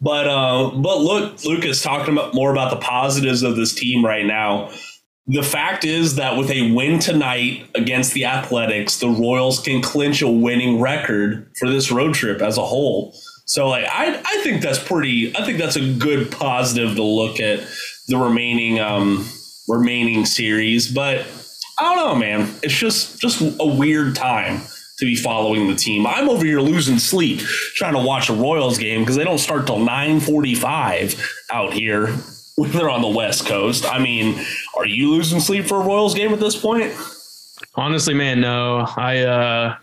but 0.00 0.26
uh, 0.26 0.70
but 0.70 0.98
look, 0.98 1.44
Lucas 1.44 1.82
talking 1.82 2.14
about 2.14 2.34
more 2.34 2.50
about 2.50 2.70
the 2.70 2.76
positives 2.76 3.42
of 3.42 3.56
this 3.56 3.74
team 3.74 4.04
right 4.04 4.26
now. 4.26 4.70
The 5.28 5.42
fact 5.42 5.84
is 5.84 6.16
that 6.16 6.36
with 6.36 6.50
a 6.50 6.72
win 6.72 7.00
tonight 7.00 7.68
against 7.74 8.14
the 8.14 8.26
Athletics, 8.26 9.00
the 9.00 9.08
Royals 9.08 9.58
can 9.60 9.82
clinch 9.82 10.22
a 10.22 10.28
winning 10.28 10.80
record 10.80 11.50
for 11.58 11.68
this 11.68 11.90
road 11.90 12.14
trip 12.14 12.40
as 12.40 12.56
a 12.58 12.64
whole. 12.64 13.12
So 13.46 13.68
like 13.68 13.84
I 13.84 14.20
I 14.24 14.42
think 14.42 14.60
that's 14.60 14.78
pretty 14.78 15.34
I 15.36 15.44
think 15.44 15.58
that's 15.58 15.76
a 15.76 15.94
good 15.94 16.30
positive 16.30 16.96
to 16.96 17.02
look 17.02 17.40
at 17.40 17.60
the 18.08 18.18
remaining 18.18 18.78
um 18.78 19.28
remaining 19.68 20.26
series, 20.26 20.92
but 20.92 21.26
I 21.78 21.94
don't 21.94 21.96
know, 21.96 22.14
man. 22.14 22.54
It's 22.62 22.74
just 22.74 23.20
just 23.20 23.40
a 23.40 23.66
weird 23.66 24.16
time 24.16 24.62
to 24.98 25.04
be 25.04 25.14
following 25.14 25.68
the 25.68 25.74
team. 25.74 26.06
I'm 26.06 26.28
over 26.28 26.44
here 26.44 26.60
losing 26.60 26.98
sleep 26.98 27.40
trying 27.74 27.92
to 27.92 28.00
watch 28.00 28.28
a 28.30 28.32
Royals 28.32 28.78
game 28.78 29.02
because 29.02 29.16
they 29.16 29.24
don't 29.24 29.38
start 29.38 29.66
till 29.66 29.78
9:45 29.78 31.20
out 31.50 31.72
here 31.72 32.08
when 32.56 32.72
they're 32.72 32.90
on 32.90 33.02
the 33.02 33.08
West 33.08 33.46
Coast. 33.46 33.86
I 33.86 33.98
mean, 34.00 34.40
are 34.76 34.86
you 34.86 35.10
losing 35.10 35.40
sleep 35.40 35.66
for 35.66 35.80
a 35.80 35.84
Royals 35.84 36.14
game 36.14 36.32
at 36.32 36.40
this 36.40 36.56
point? 36.56 36.92
Honestly, 37.76 38.14
man, 38.14 38.40
no. 38.40 38.86
I 38.96 39.18
uh 39.20 39.76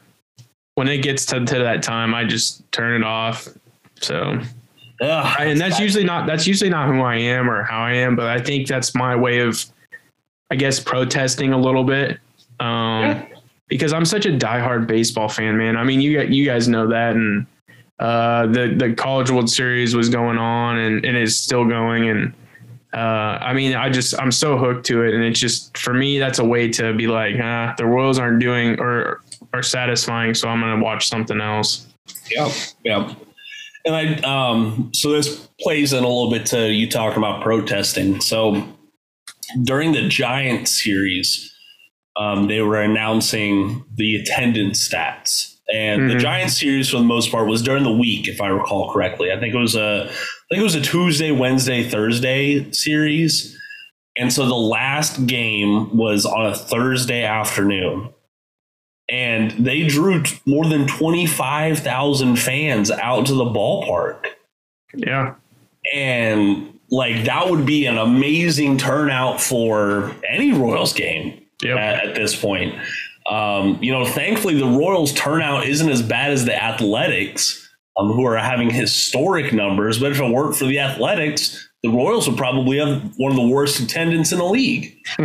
when 0.76 0.88
it 0.88 1.00
gets 1.00 1.26
to, 1.28 1.46
to 1.46 1.60
that 1.60 1.84
time, 1.84 2.14
I 2.14 2.24
just 2.24 2.70
turn 2.72 3.02
it 3.02 3.06
off. 3.06 3.48
So, 4.02 4.40
Ugh, 5.02 5.38
and 5.40 5.60
that's 5.60 5.80
usually 5.80 6.04
not 6.04 6.28
that's 6.28 6.48
usually 6.48 6.70
not 6.70 6.88
who 6.88 7.02
I 7.02 7.16
am 7.16 7.50
or 7.50 7.64
how 7.64 7.82
I 7.82 7.94
am, 7.94 8.16
but 8.16 8.28
I 8.28 8.40
think 8.40 8.68
that's 8.68 8.96
my 8.96 9.16
way 9.16 9.40
of, 9.40 9.64
I 10.50 10.56
guess, 10.56 10.80
protesting 10.80 11.54
a 11.54 11.58
little 11.58 11.84
bit. 11.84 12.20
Um, 12.60 13.04
yeah. 13.04 13.26
Because 13.68 13.94
I'm 13.94 14.06
such 14.06 14.26
a 14.26 14.30
diehard 14.30 14.88
baseball 14.88 15.30
fan, 15.30 15.58
man. 15.58 15.78
I 15.78 15.84
mean, 15.84 16.00
you 16.02 16.22
you 16.22 16.46
guys 16.46 16.68
know 16.68 16.88
that, 16.88 17.16
and 17.16 17.46
uh, 18.00 18.48
the 18.48 18.76
the 18.78 18.94
College 18.94 19.32
World 19.32 19.50
Series 19.50 19.96
was 19.96 20.10
going 20.10 20.38
on, 20.38 20.78
and 20.78 21.04
and 21.06 21.18
it's 21.18 21.36
still 21.36 21.66
going, 21.66 22.10
and 22.10 22.34
uh, 22.94 23.40
I 23.42 23.54
mean, 23.54 23.76
I 23.76 23.90
just 23.90 24.20
I'm 24.20 24.32
so 24.32 24.58
hooked 24.58 24.86
to 24.88 25.04
it, 25.04 25.16
and 25.16 25.24
it's 25.24 25.40
just 25.40 25.76
for 25.78 25.94
me 25.94 26.20
that's 26.20 26.40
a 26.40 26.46
way 26.46 26.70
to 26.70 26.94
be 26.94 27.08
like, 27.08 27.36
ah, 27.42 27.74
the 27.78 27.86
Royals 27.86 28.20
aren't 28.20 28.40
doing 28.40 28.80
or 28.80 29.22
are 29.54 29.64
satisfying, 29.64 30.34
so 30.34 30.50
I'm 30.50 30.62
gonna 30.62 30.84
watch 30.84 31.08
something 31.08 31.40
else. 31.40 31.88
Yeah, 32.30 32.52
yeah. 32.84 33.14
And 33.86 33.96
I 33.96 34.14
um 34.22 34.92
so 34.94 35.12
this 35.12 35.48
plays 35.60 35.94
in 35.94 36.04
a 36.04 36.08
little 36.08 36.32
bit 36.32 36.46
to 36.48 36.72
you 36.72 36.90
talking 36.90 37.18
about 37.18 37.44
protesting. 37.44 38.22
So 38.22 38.68
during 39.64 39.92
the 39.92 40.08
Giant 40.08 40.68
series, 40.68 41.54
um, 42.16 42.48
they 42.48 42.62
were 42.62 42.82
announcing 42.82 43.86
the 43.96 44.16
attendance 44.16 44.88
stats. 44.88 45.56
And 45.74 46.02
mm-hmm. 46.02 46.14
the 46.14 46.20
Giant 46.20 46.52
series, 46.52 46.90
for 46.90 46.98
the 46.98 47.04
most 47.04 47.32
part, 47.32 47.48
was 47.48 47.62
during 47.62 47.84
the 47.84 47.92
week, 47.92 48.28
if 48.28 48.42
I 48.42 48.48
recall 48.48 48.92
correctly. 48.92 49.32
I 49.32 49.40
think 49.40 49.54
it 49.54 49.58
was 49.58 49.76
a, 49.76 50.06
I 50.06 50.48
think 50.50 50.60
it 50.60 50.64
was 50.64 50.76
a 50.76 50.82
Tuesday, 50.82 51.32
Wednesday, 51.32 51.88
Thursday 51.88 52.72
series. 52.72 53.58
And 54.16 54.32
so 54.32 54.46
the 54.46 54.54
last 54.54 55.26
game 55.26 55.96
was 55.96 56.26
on 56.26 56.46
a 56.46 56.56
Thursday 56.56 57.24
afternoon. 57.24 58.13
And 59.10 59.52
they 59.52 59.88
drew 59.88 60.24
more 60.46 60.66
than 60.66 60.88
25,000 60.88 62.36
fans 62.38 62.90
out 62.90 63.26
to 63.28 63.34
the 63.34 63.46
ballpark. 63.46 64.26
Yeah. 64.96 65.36
And 65.94 66.80
like 66.90 67.26
that 67.26 67.50
would 67.50 67.66
be 67.66 67.86
an 67.86 67.98
amazing 67.98 68.78
turnout 68.78 69.42
for 69.42 70.16
any 70.28 70.54
Royals 70.54 70.94
game 70.94 71.42
yep. 71.62 71.78
at, 71.78 72.06
at 72.06 72.16
this 72.16 72.40
point. 72.40 72.76
Um, 73.30 73.78
you 73.82 73.92
know, 73.92 74.06
thankfully 74.06 74.56
the 74.56 74.66
Royals 74.66 75.14
turnout 75.14 75.66
isn't 75.66 75.90
as 75.90 76.02
bad 76.02 76.32
as 76.32 76.46
the 76.46 76.62
Athletics 76.62 77.68
um, 77.98 78.12
who 78.12 78.26
are 78.26 78.38
having 78.38 78.70
historic 78.70 79.54
numbers. 79.54 80.00
But 80.00 80.12
if 80.12 80.20
it 80.20 80.30
weren't 80.30 80.56
for 80.56 80.66
the 80.66 80.80
Athletics, 80.80 81.70
the 81.84 81.90
Royals 81.90 82.28
would 82.28 82.38
probably 82.38 82.80
have 82.80 83.14
one 83.18 83.32
of 83.32 83.38
the 83.38 83.48
worst 83.48 83.80
attendance 83.80 84.32
in 84.32 84.40
the 84.40 84.46
league. 84.46 84.96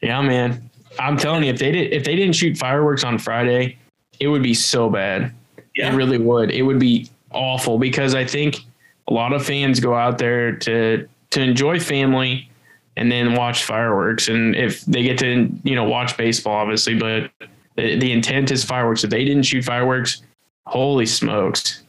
yeah, 0.00 0.22
man. 0.22 0.70
I'm 0.98 1.16
telling 1.16 1.44
you, 1.44 1.50
if 1.50 1.58
they 1.58 1.72
did, 1.72 1.92
if 1.92 2.04
they 2.04 2.16
didn't 2.16 2.34
shoot 2.34 2.56
fireworks 2.56 3.04
on 3.04 3.18
Friday, 3.18 3.78
it 4.20 4.28
would 4.28 4.42
be 4.42 4.54
so 4.54 4.88
bad. 4.88 5.32
Yeah. 5.74 5.92
It 5.92 5.96
really 5.96 6.18
would. 6.18 6.50
It 6.50 6.62
would 6.62 6.78
be 6.78 7.08
awful 7.30 7.78
because 7.78 8.14
I 8.14 8.24
think 8.24 8.60
a 9.08 9.12
lot 9.12 9.32
of 9.32 9.44
fans 9.44 9.80
go 9.80 9.94
out 9.94 10.18
there 10.18 10.52
to 10.56 11.08
to 11.30 11.40
enjoy 11.40 11.80
family 11.80 12.48
and 12.96 13.10
then 13.10 13.34
watch 13.34 13.64
fireworks. 13.64 14.28
And 14.28 14.54
if 14.54 14.84
they 14.84 15.02
get 15.02 15.18
to 15.18 15.50
you 15.64 15.74
know 15.74 15.84
watch 15.84 16.16
baseball, 16.16 16.54
obviously, 16.54 16.98
but 16.98 17.30
the, 17.76 17.98
the 17.98 18.12
intent 18.12 18.50
is 18.50 18.64
fireworks. 18.64 19.04
If 19.04 19.10
they 19.10 19.24
didn't 19.24 19.42
shoot 19.44 19.64
fireworks, 19.64 20.22
Holy 20.66 21.06
smokes. 21.06 21.82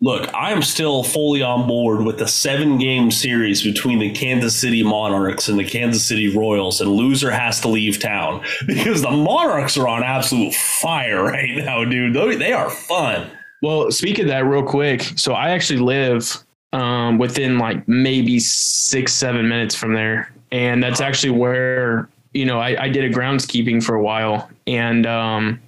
Look, 0.00 0.32
I 0.32 0.52
am 0.52 0.62
still 0.62 1.02
fully 1.02 1.42
on 1.42 1.66
board 1.66 2.02
with 2.02 2.18
the 2.18 2.28
seven 2.28 2.78
game 2.78 3.10
series 3.10 3.62
between 3.62 3.98
the 3.98 4.12
Kansas 4.12 4.56
City 4.56 4.84
Monarchs 4.84 5.48
and 5.48 5.58
the 5.58 5.64
Kansas 5.64 6.04
City 6.04 6.36
Royals, 6.36 6.80
and 6.80 6.90
loser 6.92 7.32
has 7.32 7.60
to 7.62 7.68
leave 7.68 7.98
town 7.98 8.44
because 8.66 9.02
the 9.02 9.10
Monarchs 9.10 9.76
are 9.76 9.88
on 9.88 10.04
absolute 10.04 10.54
fire 10.54 11.24
right 11.24 11.56
now, 11.56 11.84
dude. 11.84 12.14
They 12.38 12.52
are 12.52 12.70
fun. 12.70 13.28
Well, 13.60 13.90
speak 13.90 14.20
of 14.20 14.28
that 14.28 14.44
real 14.44 14.62
quick. 14.62 15.02
So 15.16 15.32
I 15.32 15.50
actually 15.50 15.80
live 15.80 16.44
um, 16.72 17.18
within 17.18 17.58
like 17.58 17.86
maybe 17.88 18.38
six, 18.38 19.12
seven 19.12 19.48
minutes 19.48 19.74
from 19.74 19.94
there. 19.94 20.32
And 20.52 20.80
that's 20.80 21.00
actually 21.00 21.30
where, 21.30 22.08
you 22.34 22.44
know, 22.44 22.60
I, 22.60 22.84
I 22.84 22.88
did 22.88 23.04
a 23.04 23.12
groundskeeping 23.12 23.82
for 23.82 23.96
a 23.96 24.02
while. 24.02 24.48
And 24.68 25.06
um, 25.06 25.60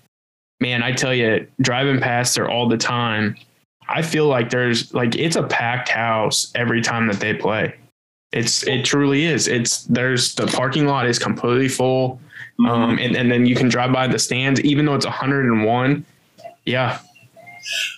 man, 0.61 0.85
I 0.85 0.93
tell 0.93 1.13
you, 1.13 1.49
driving 1.61 2.01
past 2.01 2.37
there 2.37 2.49
all 2.49 2.69
the 2.69 2.77
time, 2.77 3.37
I 3.91 4.03
feel 4.03 4.27
like 4.27 4.51
there's 4.51 4.93
like 4.95 5.17
it's 5.17 5.37
a 5.37 5.43
packed 5.43 5.89
house 5.89 6.51
every 6.55 6.81
time 6.81 7.09
that 7.09 7.21
they 7.21 7.35
play. 7.35 7.75
It's 8.33 8.67
it 8.67 8.85
truly 8.85 9.25
is. 9.25 9.49
It's 9.49 9.85
there's 9.85 10.35
the 10.37 10.47
parking 10.47 10.87
lot 10.87 11.07
is 11.07 11.19
completely 11.19 11.69
full. 11.69 12.21
Mm-hmm. 12.61 12.67
Um, 12.67 12.99
and, 12.99 13.17
and 13.17 13.31
then 13.31 13.47
you 13.47 13.55
can 13.55 13.69
drive 13.69 13.93
by 13.93 14.07
the 14.07 14.19
stands, 14.19 14.61
even 14.61 14.85
though 14.85 14.95
it's 14.95 15.07
101. 15.07 16.05
Yeah. 16.65 16.99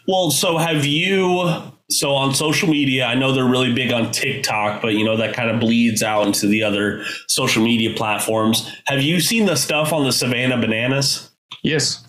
Well, 0.06 0.30
so 0.30 0.56
have 0.56 0.84
you 0.84 1.72
so 1.90 2.14
on 2.14 2.34
social 2.34 2.68
media, 2.68 3.04
I 3.04 3.14
know 3.14 3.32
they're 3.32 3.44
really 3.44 3.72
big 3.74 3.92
on 3.92 4.10
TikTok, 4.12 4.80
but 4.80 4.94
you 4.94 5.04
know 5.04 5.16
that 5.16 5.34
kind 5.34 5.50
of 5.50 5.60
bleeds 5.60 6.02
out 6.02 6.26
into 6.26 6.46
the 6.46 6.62
other 6.62 7.04
social 7.28 7.62
media 7.62 7.94
platforms. 7.94 8.70
Have 8.86 9.02
you 9.02 9.20
seen 9.20 9.46
the 9.46 9.56
stuff 9.56 9.92
on 9.92 10.04
the 10.04 10.12
Savannah 10.12 10.58
Bananas? 10.58 11.30
Yes. 11.62 12.06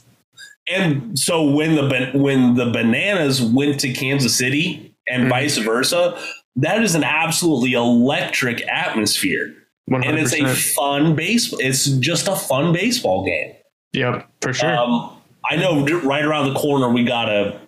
And 0.70 1.18
so 1.20 1.44
when 1.44 1.76
the 1.76 2.12
when 2.14 2.56
the 2.56 2.72
bananas 2.72 3.42
went 3.42 3.80
to 3.82 3.92
Kansas 3.92 4.36
City 4.36 4.96
and 5.08 5.24
mm-hmm. 5.24 5.30
vice 5.30 5.58
versa, 5.58 6.18
that 6.56 6.82
is 6.82 6.96
an 6.96 7.04
absolutely 7.04 7.74
electric 7.74 8.66
atmosphere. 8.68 9.54
100%. 9.90 10.06
And 10.06 10.18
it's 10.18 10.34
a 10.34 10.46
fun 10.74 11.16
base. 11.16 11.54
It's 11.60 11.86
just 11.86 12.30
a 12.30 12.36
fun 12.36 12.72
baseball 12.72 13.26
game. 13.26 13.54
Yep, 13.92 14.30
for 14.42 14.54
sure. 14.54 14.78
Um, 14.78 15.18
I 15.50 15.58
know 15.58 15.86
right 16.04 16.24
around 16.24 16.54
the 16.54 16.60
corner 16.60 16.90
we 16.90 17.04
got 17.04 17.30
a 17.30 17.60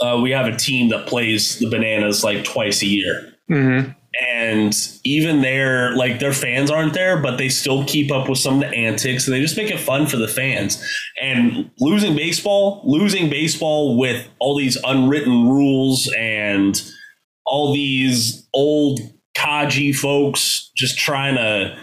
uh, 0.00 0.20
we 0.22 0.30
have 0.30 0.46
a 0.46 0.56
team 0.56 0.90
that 0.90 1.06
plays 1.06 1.58
the 1.58 1.68
bananas 1.68 2.22
like 2.22 2.44
twice 2.44 2.82
a 2.82 2.86
year. 2.86 3.34
Mm-hmm 3.50 3.92
and 4.18 4.74
even 5.04 5.40
their 5.40 5.94
like 5.94 6.18
their 6.18 6.32
fans 6.32 6.70
aren't 6.70 6.94
there 6.94 7.16
but 7.16 7.36
they 7.36 7.48
still 7.48 7.84
keep 7.84 8.10
up 8.10 8.28
with 8.28 8.38
some 8.38 8.54
of 8.54 8.60
the 8.60 8.76
antics. 8.76 9.26
And 9.26 9.34
they 9.34 9.40
just 9.40 9.56
make 9.56 9.70
it 9.70 9.78
fun 9.78 10.06
for 10.06 10.16
the 10.16 10.28
fans. 10.28 10.82
And 11.20 11.70
losing 11.78 12.16
baseball 12.16 12.82
losing 12.84 13.30
baseball 13.30 13.96
with 13.96 14.28
all 14.38 14.58
these 14.58 14.76
unwritten 14.84 15.48
rules 15.48 16.12
and 16.18 16.80
all 17.46 17.72
these 17.72 18.48
old 18.52 19.00
kaji 19.36 19.94
folks 19.94 20.70
just 20.76 20.98
trying 20.98 21.36
to 21.36 21.76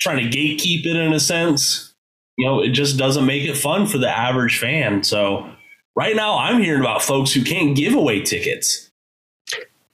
trying 0.00 0.28
to 0.28 0.36
gatekeep 0.36 0.86
it 0.86 0.96
in 0.96 1.12
a 1.12 1.20
sense 1.20 1.94
you 2.36 2.46
know 2.46 2.60
it 2.60 2.70
just 2.70 2.96
doesn't 2.96 3.26
make 3.26 3.44
it 3.44 3.56
fun 3.56 3.86
for 3.86 3.98
the 3.98 4.08
average 4.08 4.58
fan. 4.58 5.04
So 5.04 5.48
right 5.96 6.16
now 6.16 6.38
i'm 6.38 6.62
hearing 6.62 6.80
about 6.80 7.02
folks 7.02 7.32
who 7.32 7.42
can't 7.42 7.76
give 7.76 7.94
away 7.94 8.20
tickets 8.22 8.89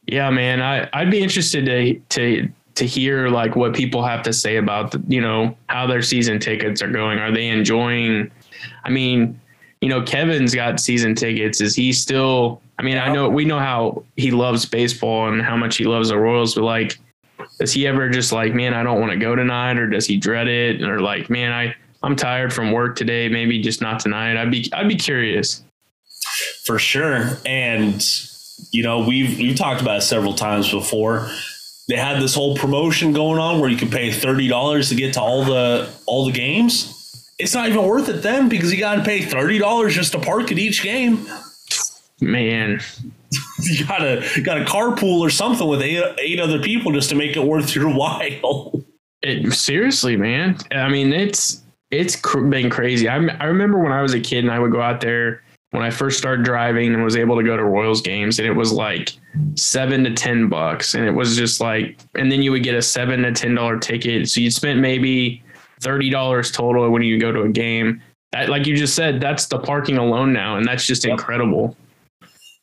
yeah, 0.06 0.30
man, 0.30 0.62
I 0.62 0.88
I'd 0.92 1.10
be 1.10 1.20
interested 1.20 1.66
to 1.66 1.94
to 2.10 2.48
to 2.76 2.86
hear 2.86 3.28
like 3.28 3.56
what 3.56 3.74
people 3.74 4.04
have 4.04 4.22
to 4.22 4.32
say 4.32 4.56
about 4.56 4.92
the, 4.92 5.02
you 5.08 5.20
know 5.20 5.56
how 5.68 5.86
their 5.86 6.02
season 6.02 6.38
tickets 6.38 6.82
are 6.82 6.90
going. 6.90 7.18
Are 7.18 7.32
they 7.32 7.48
enjoying? 7.48 8.30
I 8.84 8.90
mean, 8.90 9.40
you 9.80 9.88
know, 9.88 10.02
Kevin's 10.02 10.54
got 10.54 10.78
season 10.78 11.14
tickets. 11.14 11.60
Is 11.60 11.74
he 11.74 11.92
still? 11.92 12.60
I 12.78 12.82
mean, 12.82 12.98
I 12.98 13.12
know 13.12 13.28
we 13.28 13.44
know 13.44 13.58
how 13.58 14.04
he 14.16 14.30
loves 14.30 14.64
baseball 14.66 15.28
and 15.28 15.42
how 15.42 15.56
much 15.56 15.76
he 15.76 15.84
loves 15.84 16.10
the 16.10 16.18
Royals, 16.18 16.54
but 16.54 16.62
like, 16.62 16.98
does 17.58 17.72
he 17.72 17.86
ever 17.86 18.08
just 18.08 18.32
like, 18.32 18.54
man, 18.54 18.74
I 18.74 18.82
don't 18.82 19.00
want 19.00 19.12
to 19.12 19.18
go 19.18 19.34
tonight, 19.34 19.78
or 19.78 19.88
does 19.88 20.06
he 20.06 20.18
dread 20.18 20.46
it, 20.46 20.82
or 20.82 21.00
like, 21.00 21.30
man, 21.30 21.52
I 21.52 21.74
I'm 22.02 22.14
tired 22.14 22.52
from 22.52 22.70
work 22.70 22.94
today, 22.94 23.28
maybe 23.28 23.60
just 23.60 23.80
not 23.80 23.98
tonight. 23.98 24.36
I'd 24.36 24.50
be 24.50 24.70
I'd 24.72 24.88
be 24.88 24.96
curious. 24.96 25.64
For 26.64 26.78
sure, 26.78 27.38
and 27.46 28.04
you 28.70 28.82
know, 28.82 29.00
we've 29.06 29.38
we've 29.38 29.56
talked 29.56 29.80
about 29.80 29.98
it 29.98 30.02
several 30.02 30.34
times 30.34 30.70
before. 30.70 31.30
They 31.88 31.96
had 31.96 32.20
this 32.20 32.34
whole 32.34 32.56
promotion 32.56 33.12
going 33.12 33.38
on 33.38 33.60
where 33.60 33.70
you 33.70 33.76
could 33.76 33.92
pay 33.92 34.10
thirty 34.10 34.48
dollars 34.48 34.88
to 34.88 34.94
get 34.94 35.14
to 35.14 35.20
all 35.20 35.44
the 35.44 35.88
all 36.06 36.26
the 36.26 36.32
games. 36.32 36.92
it's 37.38 37.54
not 37.54 37.68
even 37.68 37.84
worth 37.84 38.08
it 38.08 38.22
then 38.22 38.48
because 38.48 38.72
you 38.72 38.78
got 38.78 38.96
to 38.96 39.02
pay 39.02 39.22
thirty 39.22 39.58
dollars 39.58 39.94
just 39.94 40.12
to 40.12 40.18
park 40.18 40.50
at 40.50 40.58
each 40.58 40.82
game. 40.82 41.26
Man, 42.20 42.80
you 43.60 43.86
gotta 43.86 44.26
got 44.42 44.60
a 44.60 44.64
carpool 44.64 45.20
or 45.20 45.30
something 45.30 45.68
with 45.68 45.82
eight 45.82 46.02
eight 46.18 46.40
other 46.40 46.60
people 46.60 46.92
just 46.92 47.10
to 47.10 47.14
make 47.14 47.36
it 47.36 47.44
worth 47.44 47.74
your 47.74 47.90
while. 47.90 48.72
It, 49.22 49.52
seriously, 49.52 50.16
man. 50.16 50.56
I 50.72 50.88
mean, 50.88 51.12
it's 51.12 51.62
it's 51.90 52.16
cr- 52.16 52.40
been 52.40 52.70
crazy. 52.70 53.08
I 53.08 53.16
I 53.16 53.44
remember 53.44 53.78
when 53.78 53.92
I 53.92 54.02
was 54.02 54.14
a 54.14 54.20
kid 54.20 54.44
and 54.44 54.50
I 54.50 54.58
would 54.58 54.72
go 54.72 54.80
out 54.80 55.00
there 55.00 55.42
when 55.76 55.84
I 55.84 55.90
first 55.90 56.16
started 56.16 56.42
driving 56.42 56.94
and 56.94 57.04
was 57.04 57.16
able 57.16 57.36
to 57.36 57.42
go 57.42 57.54
to 57.54 57.62
Royals 57.62 58.00
games, 58.00 58.38
and 58.38 58.48
it 58.48 58.52
was 58.52 58.72
like 58.72 59.12
seven 59.56 60.04
to 60.04 60.14
ten 60.14 60.48
bucks, 60.48 60.94
and 60.94 61.04
it 61.04 61.10
was 61.10 61.36
just 61.36 61.60
like, 61.60 62.00
and 62.14 62.32
then 62.32 62.40
you 62.40 62.50
would 62.50 62.62
get 62.62 62.74
a 62.74 62.80
seven 62.80 63.22
to 63.24 63.32
ten 63.32 63.54
dollar 63.54 63.78
ticket, 63.78 64.26
so 64.30 64.40
you 64.40 64.50
spent 64.50 64.80
maybe 64.80 65.42
thirty 65.80 66.08
dollars 66.08 66.50
total 66.50 66.88
when 66.88 67.02
you 67.02 67.20
go 67.20 67.30
to 67.30 67.42
a 67.42 67.48
game. 67.50 68.00
That, 68.32 68.48
like 68.48 68.66
you 68.66 68.74
just 68.74 68.96
said, 68.96 69.20
that's 69.20 69.48
the 69.48 69.58
parking 69.58 69.98
alone 69.98 70.32
now, 70.32 70.56
and 70.56 70.66
that's 70.66 70.86
just 70.86 71.04
incredible 71.04 71.76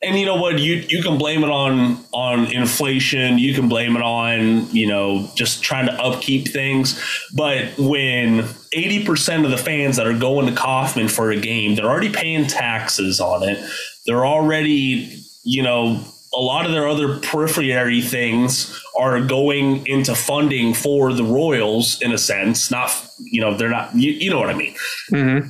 and 0.03 0.19
you 0.19 0.25
know 0.25 0.35
what? 0.35 0.59
You 0.59 0.83
you 0.89 1.01
can 1.01 1.17
blame 1.17 1.43
it 1.43 1.49
on 1.49 2.03
on 2.11 2.51
inflation. 2.51 3.37
You 3.37 3.53
can 3.53 3.69
blame 3.69 3.95
it 3.95 4.01
on 4.01 4.69
you 4.71 4.87
know 4.87 5.29
just 5.35 5.63
trying 5.63 5.85
to 5.87 5.93
upkeep 5.93 6.49
things. 6.49 7.01
But 7.33 7.77
when 7.77 8.43
80% 8.75 9.45
of 9.45 9.51
the 9.51 9.57
fans 9.57 9.97
that 9.97 10.07
are 10.07 10.17
going 10.17 10.47
to 10.47 10.53
Kauffman 10.53 11.07
for 11.07 11.31
a 11.31 11.39
game 11.39 11.75
they're 11.75 11.85
already 11.85 12.11
paying 12.11 12.47
taxes 12.47 13.19
on 13.19 13.47
it. 13.47 13.63
They're 14.05 14.25
already 14.25 15.19
you 15.43 15.63
know 15.63 16.03
a 16.35 16.39
lot 16.39 16.65
of 16.65 16.71
their 16.71 16.87
other 16.87 17.19
periphery 17.19 18.01
things 18.01 18.81
are 18.97 19.21
going 19.21 19.85
into 19.85 20.15
funding 20.15 20.73
for 20.73 21.13
the 21.13 21.23
Royals 21.23 22.01
in 22.01 22.11
a 22.11 22.17
sense 22.17 22.71
not 22.71 22.91
you 23.19 23.39
know 23.39 23.55
they're 23.55 23.69
not 23.69 23.95
you, 23.95 24.11
you 24.11 24.29
know 24.29 24.39
what 24.39 24.49
I 24.49 24.53
mean? 24.53 24.75
Mm-hmm 25.11 25.47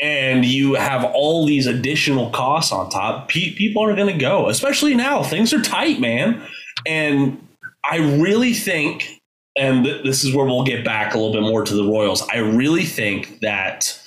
and 0.00 0.44
you 0.44 0.74
have 0.74 1.04
all 1.04 1.46
these 1.46 1.66
additional 1.66 2.30
costs 2.30 2.72
on 2.72 2.88
top, 2.90 3.28
pe- 3.28 3.54
people 3.54 3.84
are 3.84 3.94
going 3.94 4.12
to 4.12 4.18
go, 4.18 4.48
especially 4.48 4.94
now. 4.94 5.22
Things 5.22 5.52
are 5.52 5.60
tight, 5.60 6.00
man. 6.00 6.42
And 6.86 7.46
I 7.84 7.98
really 7.98 8.54
think, 8.54 9.20
and 9.56 9.84
th- 9.84 10.02
this 10.04 10.24
is 10.24 10.34
where 10.34 10.46
we'll 10.46 10.64
get 10.64 10.84
back 10.84 11.14
a 11.14 11.18
little 11.18 11.34
bit 11.34 11.42
more 11.42 11.64
to 11.64 11.74
the 11.74 11.84
Royals. 11.84 12.22
I 12.32 12.38
really 12.38 12.84
think 12.84 13.40
that 13.40 14.00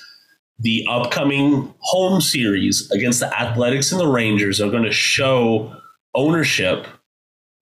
the 0.58 0.84
upcoming 0.90 1.72
home 1.78 2.20
series 2.20 2.90
against 2.90 3.20
the 3.20 3.40
Athletics 3.40 3.92
and 3.92 4.00
the 4.00 4.08
Rangers 4.08 4.60
are 4.60 4.70
going 4.70 4.84
to 4.84 4.92
show 4.92 5.76
ownership 6.14 6.86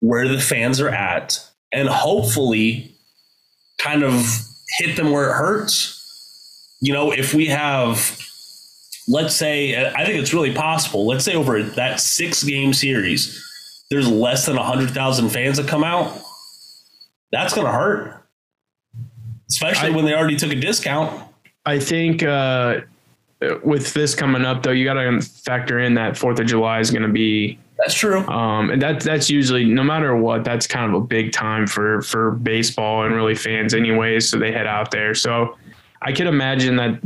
where 0.01 0.27
the 0.27 0.41
fans 0.41 0.81
are 0.81 0.89
at 0.89 1.39
and 1.71 1.89
hopefully 1.89 2.95
kind 3.79 4.03
of 4.03 4.25
hit 4.79 4.97
them 4.97 5.11
where 5.11 5.31
it 5.31 5.35
hurts 5.35 6.02
you 6.83 6.93
know, 6.93 7.13
if 7.13 7.33
we 7.33 7.47
have, 7.47 8.19
let's 9.07 9.35
say, 9.35 9.87
I 9.87 10.05
think 10.05 10.19
it's 10.19 10.35
really 10.35 10.53
possible, 10.53 11.07
let's 11.07 11.25
say 11.25 11.35
over 11.35 11.63
that 11.63 12.01
six 12.01 12.43
game 12.43 12.75
series, 12.75 13.41
there's 13.89 14.09
less 14.09 14.47
than 14.47 14.57
100,000 14.57 15.29
fans 15.29 15.59
that 15.59 15.69
come 15.69 15.85
out, 15.85 16.21
that's 17.31 17.55
going 17.55 17.69
to 17.69 17.73
hurt, 17.73 18.27
especially 19.49 19.91
I, 19.91 19.97
when 19.97 20.05
they 20.05 20.13
already 20.13 20.35
took 20.37 20.51
a 20.51 20.57
discount. 20.57 21.23
I 21.65 21.79
think 21.79 22.25
uh, 22.25 22.81
with 23.63 23.95
this 23.95 24.17
coming 24.17 24.45
up, 24.45 24.65
though, 24.65 24.73
you 24.73 24.85
got 24.85 24.95
to 24.95 25.21
factor 25.21 25.79
in 25.79 25.95
that 25.95 26.15
4th 26.15 26.41
of 26.41 26.47
July 26.47 26.81
is 26.81 26.91
going 26.91 27.05
to 27.05 27.09
be. 27.09 27.61
That's 27.79 27.95
true. 27.95 28.27
Um, 28.27 28.71
and 28.71 28.83
that, 28.83 29.01
that's 29.01 29.31
usually, 29.31 29.65
no 29.65 29.85
matter 29.85 30.17
what, 30.17 30.43
that's 30.43 30.67
kind 30.67 30.93
of 30.93 31.01
a 31.01 31.05
big 31.05 31.31
time 31.31 31.69
for, 31.69 32.03
for 32.03 32.33
baseball 32.33 33.05
and 33.05 33.15
really 33.15 33.37
fans, 33.37 33.73
anyways. 33.73 34.29
So 34.29 34.37
they 34.41 34.51
head 34.51 34.67
out 34.67 34.91
there. 34.91 35.15
So, 35.15 35.57
I 36.05 36.13
could 36.13 36.27
imagine 36.27 36.77
that 36.77 37.01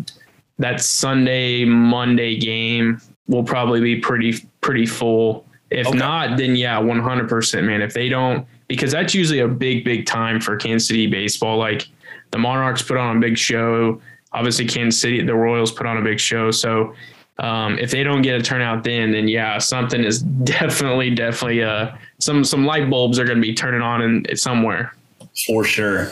that 0.59 0.81
Sunday 0.81 1.65
Monday 1.65 2.37
game 2.37 3.01
will 3.29 3.45
probably 3.45 3.81
be 3.81 3.97
pretty 4.01 4.35
pretty 4.61 4.87
full. 4.87 5.47
If 5.71 5.89
okay. 5.89 5.99
not, 5.99 6.37
then 6.39 6.57
yeah, 6.57 6.79
one 6.79 7.01
hundred 7.01 7.29
percent, 7.29 7.67
man. 7.67 7.83
If 7.83 7.93
they 7.93 8.09
don't, 8.09 8.47
because 8.69 8.93
that's 8.93 9.15
usually 9.15 9.41
a 9.41 9.49
big 9.49 9.85
big 9.85 10.07
time 10.07 10.41
for 10.41 10.57
Kansas 10.57 10.89
City 10.89 11.07
baseball. 11.07 11.59
Like 11.59 11.89
the 12.31 12.39
Monarchs 12.39 12.83
put 12.83 12.97
on 12.97 13.17
a 13.17 13.21
big 13.21 13.37
show. 13.37 14.01
Obviously, 14.33 14.67
Kansas 14.67 15.01
City, 15.01 15.23
the 15.23 15.35
Royals 15.35 15.73
put 15.73 15.87
on 15.87 15.97
a 15.97 16.03
big 16.03 16.21
show. 16.21 16.51
So 16.51 16.95
um, 17.39 17.79
if 17.79 17.91
they 17.91 18.03
don't 18.03 18.23
get 18.23 18.39
a 18.39 18.43
turnout 18.43 18.85
then, 18.85 19.13
then 19.13 19.29
yeah, 19.29 19.59
something 19.59 20.03
is 20.03 20.23
definitely 20.45 21.15
definitely 21.15 21.63
uh, 21.63 21.97
some 22.19 22.45
some 22.45 22.65
light 22.65 22.89
bulbs 22.89 23.19
are 23.19 23.25
going 23.25 23.39
to 23.39 23.43
be 23.43 23.55
turning 23.55 23.83
on 23.83 24.03
in 24.03 24.37
somewhere. 24.37 24.95
For 25.45 25.65
sure. 25.65 26.11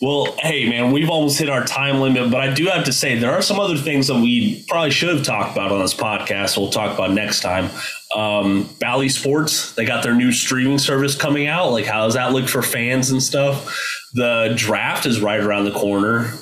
Well, 0.00 0.34
hey, 0.38 0.68
man, 0.68 0.90
we've 0.90 1.10
almost 1.10 1.38
hit 1.38 1.50
our 1.50 1.64
time 1.64 2.00
limit, 2.00 2.30
but 2.30 2.40
I 2.40 2.52
do 2.52 2.66
have 2.66 2.84
to 2.84 2.92
say 2.92 3.18
there 3.18 3.32
are 3.32 3.42
some 3.42 3.60
other 3.60 3.76
things 3.76 4.06
that 4.06 4.14
we 4.14 4.64
probably 4.68 4.90
should 4.90 5.14
have 5.14 5.24
talked 5.24 5.52
about 5.52 5.70
on 5.70 5.80
this 5.80 5.94
podcast. 5.94 6.56
We'll 6.56 6.70
talk 6.70 6.94
about 6.94 7.12
next 7.12 7.40
time. 7.40 7.70
Um, 8.16 8.68
Bally 8.80 9.10
Sports, 9.10 9.74
they 9.74 9.84
got 9.84 10.02
their 10.02 10.14
new 10.14 10.32
streaming 10.32 10.78
service 10.78 11.14
coming 11.14 11.46
out. 11.46 11.72
Like, 11.72 11.84
how 11.84 12.04
does 12.04 12.14
that 12.14 12.32
look 12.32 12.48
for 12.48 12.62
fans 12.62 13.10
and 13.10 13.22
stuff? 13.22 13.76
The 14.14 14.54
draft 14.56 15.04
is 15.04 15.20
right 15.20 15.40
around 15.40 15.64
the 15.64 15.72
corner. 15.72 16.32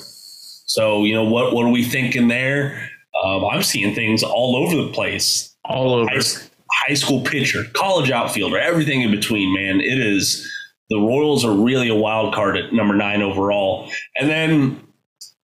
So, 0.65 1.03
you 1.03 1.13
know, 1.13 1.25
what, 1.25 1.53
what 1.53 1.65
are 1.65 1.71
we 1.71 1.83
thinking 1.83 2.29
there? 2.29 2.89
Um, 3.21 3.45
I'm 3.45 3.63
seeing 3.63 3.93
things 3.93 4.23
all 4.23 4.55
over 4.55 4.75
the 4.75 4.91
place. 4.91 5.53
All 5.65 5.93
over. 5.93 6.09
High, 6.09 6.21
high 6.87 6.93
school 6.93 7.21
pitcher, 7.21 7.65
college 7.73 8.11
outfielder, 8.11 8.57
everything 8.57 9.01
in 9.01 9.11
between, 9.11 9.53
man. 9.53 9.81
It 9.81 9.99
is 9.99 10.49
the 10.89 10.97
Royals 10.97 11.45
are 11.45 11.53
really 11.53 11.89
a 11.89 11.95
wild 11.95 12.33
card 12.33 12.57
at 12.57 12.73
number 12.73 12.93
nine 12.93 13.21
overall. 13.21 13.89
And 14.15 14.29
then 14.29 14.81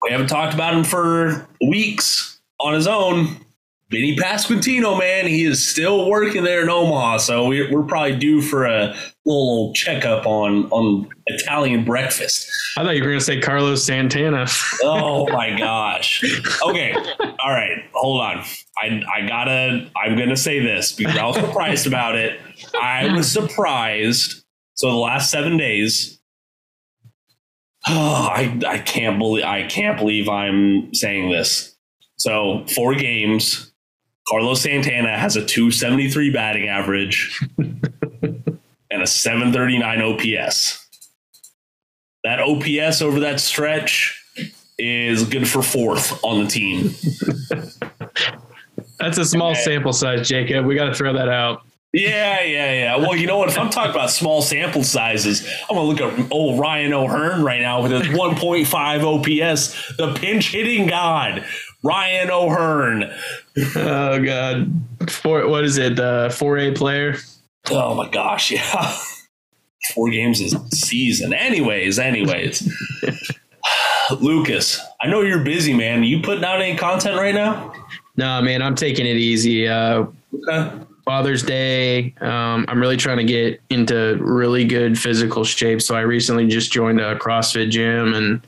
we 0.03 0.11
haven't 0.11 0.29
talked 0.29 0.55
about 0.55 0.75
him 0.75 0.85
for 0.85 1.49
weeks 1.61 2.41
on 2.61 2.75
his 2.75 2.87
own. 2.87 3.37
Vinny 3.89 4.17
Pasquantino, 4.17 4.99
man, 4.99 5.29
he 5.29 5.45
is 5.45 5.65
still 5.65 6.11
working 6.11 6.43
there 6.43 6.61
in 6.61 6.69
Omaha, 6.69 7.19
so 7.19 7.47
we, 7.47 7.73
are 7.73 7.83
probably 7.85 8.17
due 8.17 8.43
for 8.43 8.65
a 8.65 8.97
little 9.25 9.73
checkup 9.75 10.27
on 10.27 10.65
on 10.71 11.09
Italian 11.29 11.85
breakfast. 11.85 12.51
I 12.77 12.83
thought 12.83 12.97
you 12.97 13.03
were 13.05 13.11
going 13.11 13.21
to 13.21 13.25
say 13.25 13.41
Carlos 13.41 13.85
Santana. 13.85 14.47
oh 14.83 15.29
my 15.33 15.57
gosh. 15.57 16.21
Okay, 16.67 16.95
all 16.95 17.53
right, 17.53 17.85
hold 17.93 18.23
on. 18.23 18.43
I 18.77 19.03
I 19.15 19.29
gotta. 19.29 19.89
I'm 19.97 20.17
going 20.17 20.31
to 20.31 20.37
say 20.37 20.59
this 20.59 20.91
because 20.91 21.17
I 21.17 21.25
was 21.25 21.37
surprised 21.37 21.87
about 21.87 22.17
it. 22.17 22.41
I 22.83 23.13
was 23.15 23.31
surprised 23.31 24.43
so 24.77 24.91
the 24.91 24.97
last 24.97 25.31
seven 25.31 25.57
days, 25.57 26.21
oh, 27.89 27.93
I 28.33 28.59
I 28.67 28.79
can't 28.79 29.19
believe 29.19 29.45
I 29.45 29.65
can't 29.65 29.99
believe 29.99 30.29
I'm 30.29 30.95
saying 30.95 31.31
this. 31.31 31.77
So 32.19 32.65
four 32.75 32.95
games, 32.95 33.73
Carlos 34.29 34.63
Santana 34.63 35.19
has 35.19 35.37
a 35.37 35.45
273 35.45 36.31
batting 36.31 36.69
average 36.69 37.43
and 37.59 37.91
a 38.91 39.07
739 39.07 40.03
OPS. 40.03 40.83
That 42.25 42.41
OPS 42.41 43.03
over 43.03 43.21
that 43.21 43.41
stretch 43.41 44.23
is 44.79 45.25
good 45.25 45.49
for 45.49 45.63
fourth 45.63 46.23
on 46.25 46.45
the 46.45 46.51
team. 46.51 46.89
That's 48.99 49.19
a 49.19 49.25
small 49.25 49.55
sample 49.55 49.93
size, 49.93 50.29
Jacob. 50.29 50.67
We 50.67 50.75
got 50.75 50.87
to 50.87 50.95
throw 50.95 51.13
that 51.13 51.29
out. 51.29 51.63
Yeah, 51.93 52.43
yeah, 52.43 52.73
yeah. 52.73 52.97
Well, 52.97 53.17
you 53.17 53.27
know 53.27 53.39
what? 53.39 53.49
If 53.49 53.59
I'm 53.59 53.71
talking 53.71 53.93
about 53.93 54.11
small 54.11 54.43
sample 54.43 54.85
sizes, 54.85 55.49
I'm 55.71 55.77
gonna 55.77 55.89
look 55.89 56.01
at 56.01 56.31
old 56.31 56.61
Ryan 56.61 56.93
O'Hearn 56.93 57.43
right 57.43 57.61
now 57.61 57.83
with 57.83 57.93
his 57.93 58.03
1.5 58.09 59.47
OPS, 59.47 59.97
the 59.97 60.13
pinch 60.15 60.51
hitting 60.53 60.89
god, 60.89 61.45
Ryan 61.83 62.31
O'Hearn. 62.31 63.05
Oh 63.77 64.23
God, 64.23 64.71
four. 65.09 65.49
What 65.49 65.65
is 65.65 65.79
it? 65.79 65.99
Uh, 65.99 66.29
four 66.29 66.59
A 66.59 66.73
player. 66.73 67.17
Oh 67.71 67.95
my 67.95 68.11
gosh, 68.11 68.51
yeah. 68.51 68.97
Four 69.95 70.11
games 70.11 70.41
is 70.41 70.53
a 70.53 70.69
season. 70.75 71.33
Anyways, 71.33 71.99
anyways. 71.99 72.69
Lucas, 74.21 74.81
I 75.01 75.07
know 75.07 75.23
you're 75.23 75.45
busy, 75.45 75.73
man. 75.73 76.01
Are 76.01 76.05
you 76.05 76.21
putting 76.21 76.45
out 76.45 76.61
any 76.61 76.77
content 76.77 77.17
right 77.17 77.35
now? 77.35 77.73
No, 78.17 78.43
man, 78.43 78.63
I'm 78.63 78.75
taking 78.75 79.07
it 79.07 79.17
easy. 79.17 79.69
Uh, 79.69 80.07
okay 80.35 80.81
Father's 81.07 81.45
Day. 81.45 82.13
Um, 82.21 82.67
I'm 82.69 82.81
really 82.81 82.97
trying 82.97 83.19
to 83.19 83.25
get 83.25 83.63
into 83.71 84.19
really 84.21 84.65
good 84.65 84.99
physical 84.99 85.45
shape. 85.45 85.81
So 85.81 85.95
I 85.95 86.01
recently 86.01 86.49
just 86.49 86.73
joined 86.73 87.01
a 87.01 87.17
CrossFit 87.17 87.71
gym, 87.71 88.13
and 88.13 88.47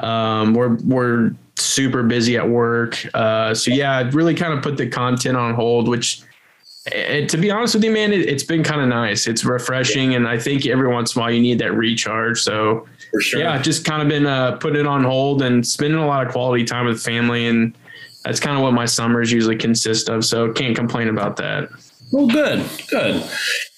um, 0.00 0.54
we're 0.54 0.74
we're 0.84 1.30
super 1.56 2.02
busy 2.02 2.36
at 2.36 2.46
work. 2.46 2.98
Uh, 3.14 3.54
so 3.54 3.70
yeah, 3.70 3.96
I've 3.96 4.16
really 4.16 4.34
kind 4.34 4.52
of 4.52 4.62
put 4.62 4.76
the 4.76 4.88
content 4.88 5.36
on 5.38 5.54
hold, 5.54 5.88
which. 5.88 6.20
It, 6.86 7.30
to 7.30 7.38
be 7.38 7.50
honest 7.50 7.74
with 7.74 7.82
you, 7.82 7.90
man, 7.90 8.12
it, 8.12 8.28
has 8.28 8.42
been 8.42 8.62
kind 8.62 8.82
of 8.82 8.88
nice. 8.88 9.26
It's 9.26 9.42
refreshing, 9.42 10.10
yeah. 10.10 10.18
and 10.18 10.28
I 10.28 10.38
think 10.38 10.66
every 10.66 10.86
once 10.86 11.16
in 11.16 11.18
a 11.18 11.22
while 11.22 11.30
you 11.30 11.40
need 11.40 11.58
that 11.60 11.72
recharge. 11.72 12.42
So, 12.42 12.86
sure. 13.22 13.40
yeah, 13.40 13.56
just 13.56 13.86
kind 13.86 14.02
of 14.02 14.08
been 14.08 14.26
uh, 14.26 14.58
putting 14.58 14.80
it 14.80 14.86
on 14.86 15.02
hold 15.02 15.40
and 15.40 15.66
spending 15.66 15.98
a 15.98 16.06
lot 16.06 16.26
of 16.26 16.30
quality 16.30 16.62
time 16.62 16.84
with 16.84 17.02
family 17.02 17.46
and 17.46 17.74
that's 18.24 18.40
kind 18.40 18.56
of 18.56 18.62
what 18.62 18.72
my 18.72 18.86
summers 18.86 19.30
usually 19.30 19.56
consist 19.56 20.08
of. 20.08 20.24
So 20.24 20.52
can't 20.52 20.76
complain 20.76 21.08
about 21.08 21.36
that. 21.36 21.68
Well, 22.12 22.26
good, 22.26 22.64
good. 22.90 23.16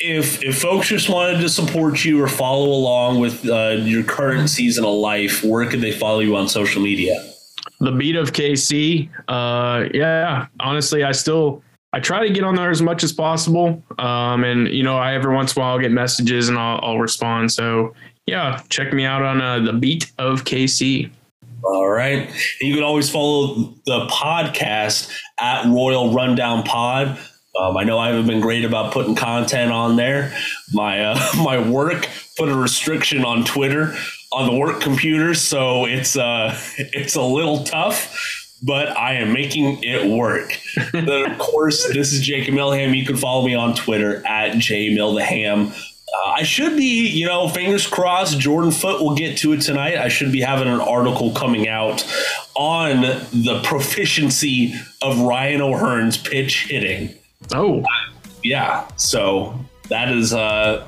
If 0.00 0.42
if 0.42 0.60
folks 0.60 0.88
just 0.88 1.08
wanted 1.08 1.40
to 1.40 1.48
support 1.48 2.04
you 2.04 2.22
or 2.22 2.28
follow 2.28 2.66
along 2.66 3.20
with 3.20 3.48
uh, 3.48 3.76
your 3.78 4.02
current 4.02 4.50
season 4.50 4.84
of 4.84 4.94
life, 4.94 5.42
where 5.42 5.68
could 5.68 5.80
they 5.80 5.92
follow 5.92 6.20
you 6.20 6.36
on 6.36 6.48
social 6.48 6.82
media? 6.82 7.32
the 7.80 7.92
beat 7.92 8.16
of 8.16 8.32
KC. 8.32 9.08
Uh, 9.28 9.88
yeah, 9.92 10.46
honestly, 10.60 11.04
I 11.04 11.12
still 11.12 11.62
I 11.92 12.00
try 12.00 12.26
to 12.26 12.32
get 12.32 12.44
on 12.44 12.56
there 12.56 12.70
as 12.70 12.82
much 12.82 13.04
as 13.04 13.12
possible. 13.12 13.82
Um, 13.98 14.44
and 14.44 14.68
you 14.68 14.82
know, 14.82 14.96
I 14.96 15.14
every 15.14 15.34
once 15.34 15.54
in 15.54 15.60
a 15.60 15.64
while 15.64 15.74
I'll 15.74 15.80
get 15.80 15.92
messages 15.92 16.48
and 16.48 16.58
I'll, 16.58 16.80
I'll 16.82 16.98
respond. 16.98 17.52
So 17.52 17.94
yeah, 18.26 18.62
check 18.68 18.92
me 18.92 19.04
out 19.04 19.22
on 19.22 19.40
uh, 19.40 19.60
the 19.60 19.72
beat 19.72 20.12
of 20.18 20.44
KC. 20.44 21.10
All 21.66 21.88
right. 21.88 22.30
You 22.60 22.74
can 22.74 22.84
always 22.84 23.10
follow 23.10 23.74
the 23.86 24.06
podcast 24.06 25.12
at 25.40 25.66
Royal 25.66 26.12
Rundown 26.12 26.62
Pod. 26.62 27.18
Um, 27.58 27.76
I 27.76 27.82
know 27.82 27.98
I 27.98 28.08
haven't 28.08 28.28
been 28.28 28.40
great 28.40 28.64
about 28.64 28.92
putting 28.92 29.16
content 29.16 29.72
on 29.72 29.96
there. 29.96 30.32
My 30.72 31.02
uh, 31.02 31.18
my 31.36 31.58
work 31.68 32.08
put 32.38 32.48
a 32.48 32.54
restriction 32.54 33.24
on 33.24 33.44
Twitter 33.44 33.96
on 34.32 34.46
the 34.46 34.56
work 34.56 34.80
computer, 34.80 35.34
so 35.34 35.86
it's 35.86 36.16
uh 36.16 36.56
it's 36.78 37.16
a 37.16 37.22
little 37.22 37.64
tough. 37.64 38.44
But 38.62 38.96
I 38.96 39.14
am 39.14 39.32
making 39.32 39.82
it 39.82 40.08
work. 40.08 40.56
then 40.92 41.32
of 41.32 41.38
course, 41.38 41.88
this 41.88 42.12
is 42.12 42.20
Jacob 42.20 42.54
Milham. 42.54 42.96
You 42.96 43.04
can 43.04 43.16
follow 43.16 43.44
me 43.44 43.54
on 43.56 43.74
Twitter 43.74 44.24
at 44.24 44.52
jmiltheham. 44.52 45.72
Uh, 46.12 46.30
I 46.30 46.42
should 46.44 46.76
be, 46.76 47.08
you 47.08 47.26
know, 47.26 47.48
fingers 47.48 47.86
crossed. 47.86 48.38
Jordan 48.38 48.70
Foot 48.70 49.02
will 49.02 49.16
get 49.16 49.38
to 49.38 49.52
it 49.52 49.60
tonight. 49.60 49.98
I 49.98 50.08
should 50.08 50.30
be 50.30 50.40
having 50.40 50.68
an 50.68 50.80
article 50.80 51.32
coming 51.32 51.68
out 51.68 52.04
on 52.54 53.00
the 53.32 53.60
proficiency 53.64 54.74
of 55.02 55.20
Ryan 55.20 55.62
O'Hearn's 55.62 56.16
pinch 56.16 56.68
hitting. 56.68 57.14
Oh, 57.52 57.84
yeah. 58.44 58.88
So 58.96 59.58
that 59.88 60.10
is, 60.10 60.32
uh, 60.32 60.86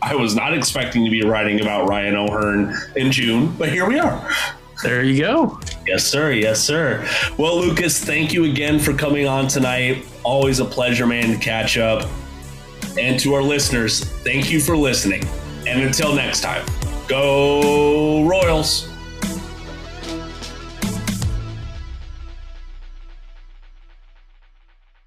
I 0.00 0.14
was 0.14 0.34
not 0.34 0.54
expecting 0.54 1.04
to 1.04 1.10
be 1.10 1.22
writing 1.22 1.60
about 1.60 1.88
Ryan 1.88 2.16
O'Hearn 2.16 2.74
in 2.96 3.12
June, 3.12 3.54
but 3.58 3.68
here 3.68 3.86
we 3.86 3.98
are. 3.98 4.30
There 4.82 5.02
you 5.02 5.22
go. 5.22 5.60
Yes, 5.86 6.04
sir. 6.04 6.32
Yes, 6.32 6.60
sir. 6.60 7.06
Well, 7.38 7.58
Lucas, 7.58 8.02
thank 8.02 8.32
you 8.32 8.44
again 8.44 8.78
for 8.78 8.92
coming 8.92 9.26
on 9.26 9.46
tonight. 9.48 10.04
Always 10.22 10.58
a 10.58 10.64
pleasure, 10.64 11.06
man, 11.06 11.30
to 11.30 11.38
catch 11.38 11.78
up. 11.78 12.08
And 12.98 13.18
to 13.20 13.34
our 13.34 13.42
listeners, 13.42 14.04
thank 14.04 14.50
you 14.50 14.60
for 14.60 14.76
listening. 14.76 15.24
And 15.66 15.82
until 15.82 16.14
next 16.14 16.40
time, 16.40 16.64
go 17.08 18.24
Royals. 18.26 18.93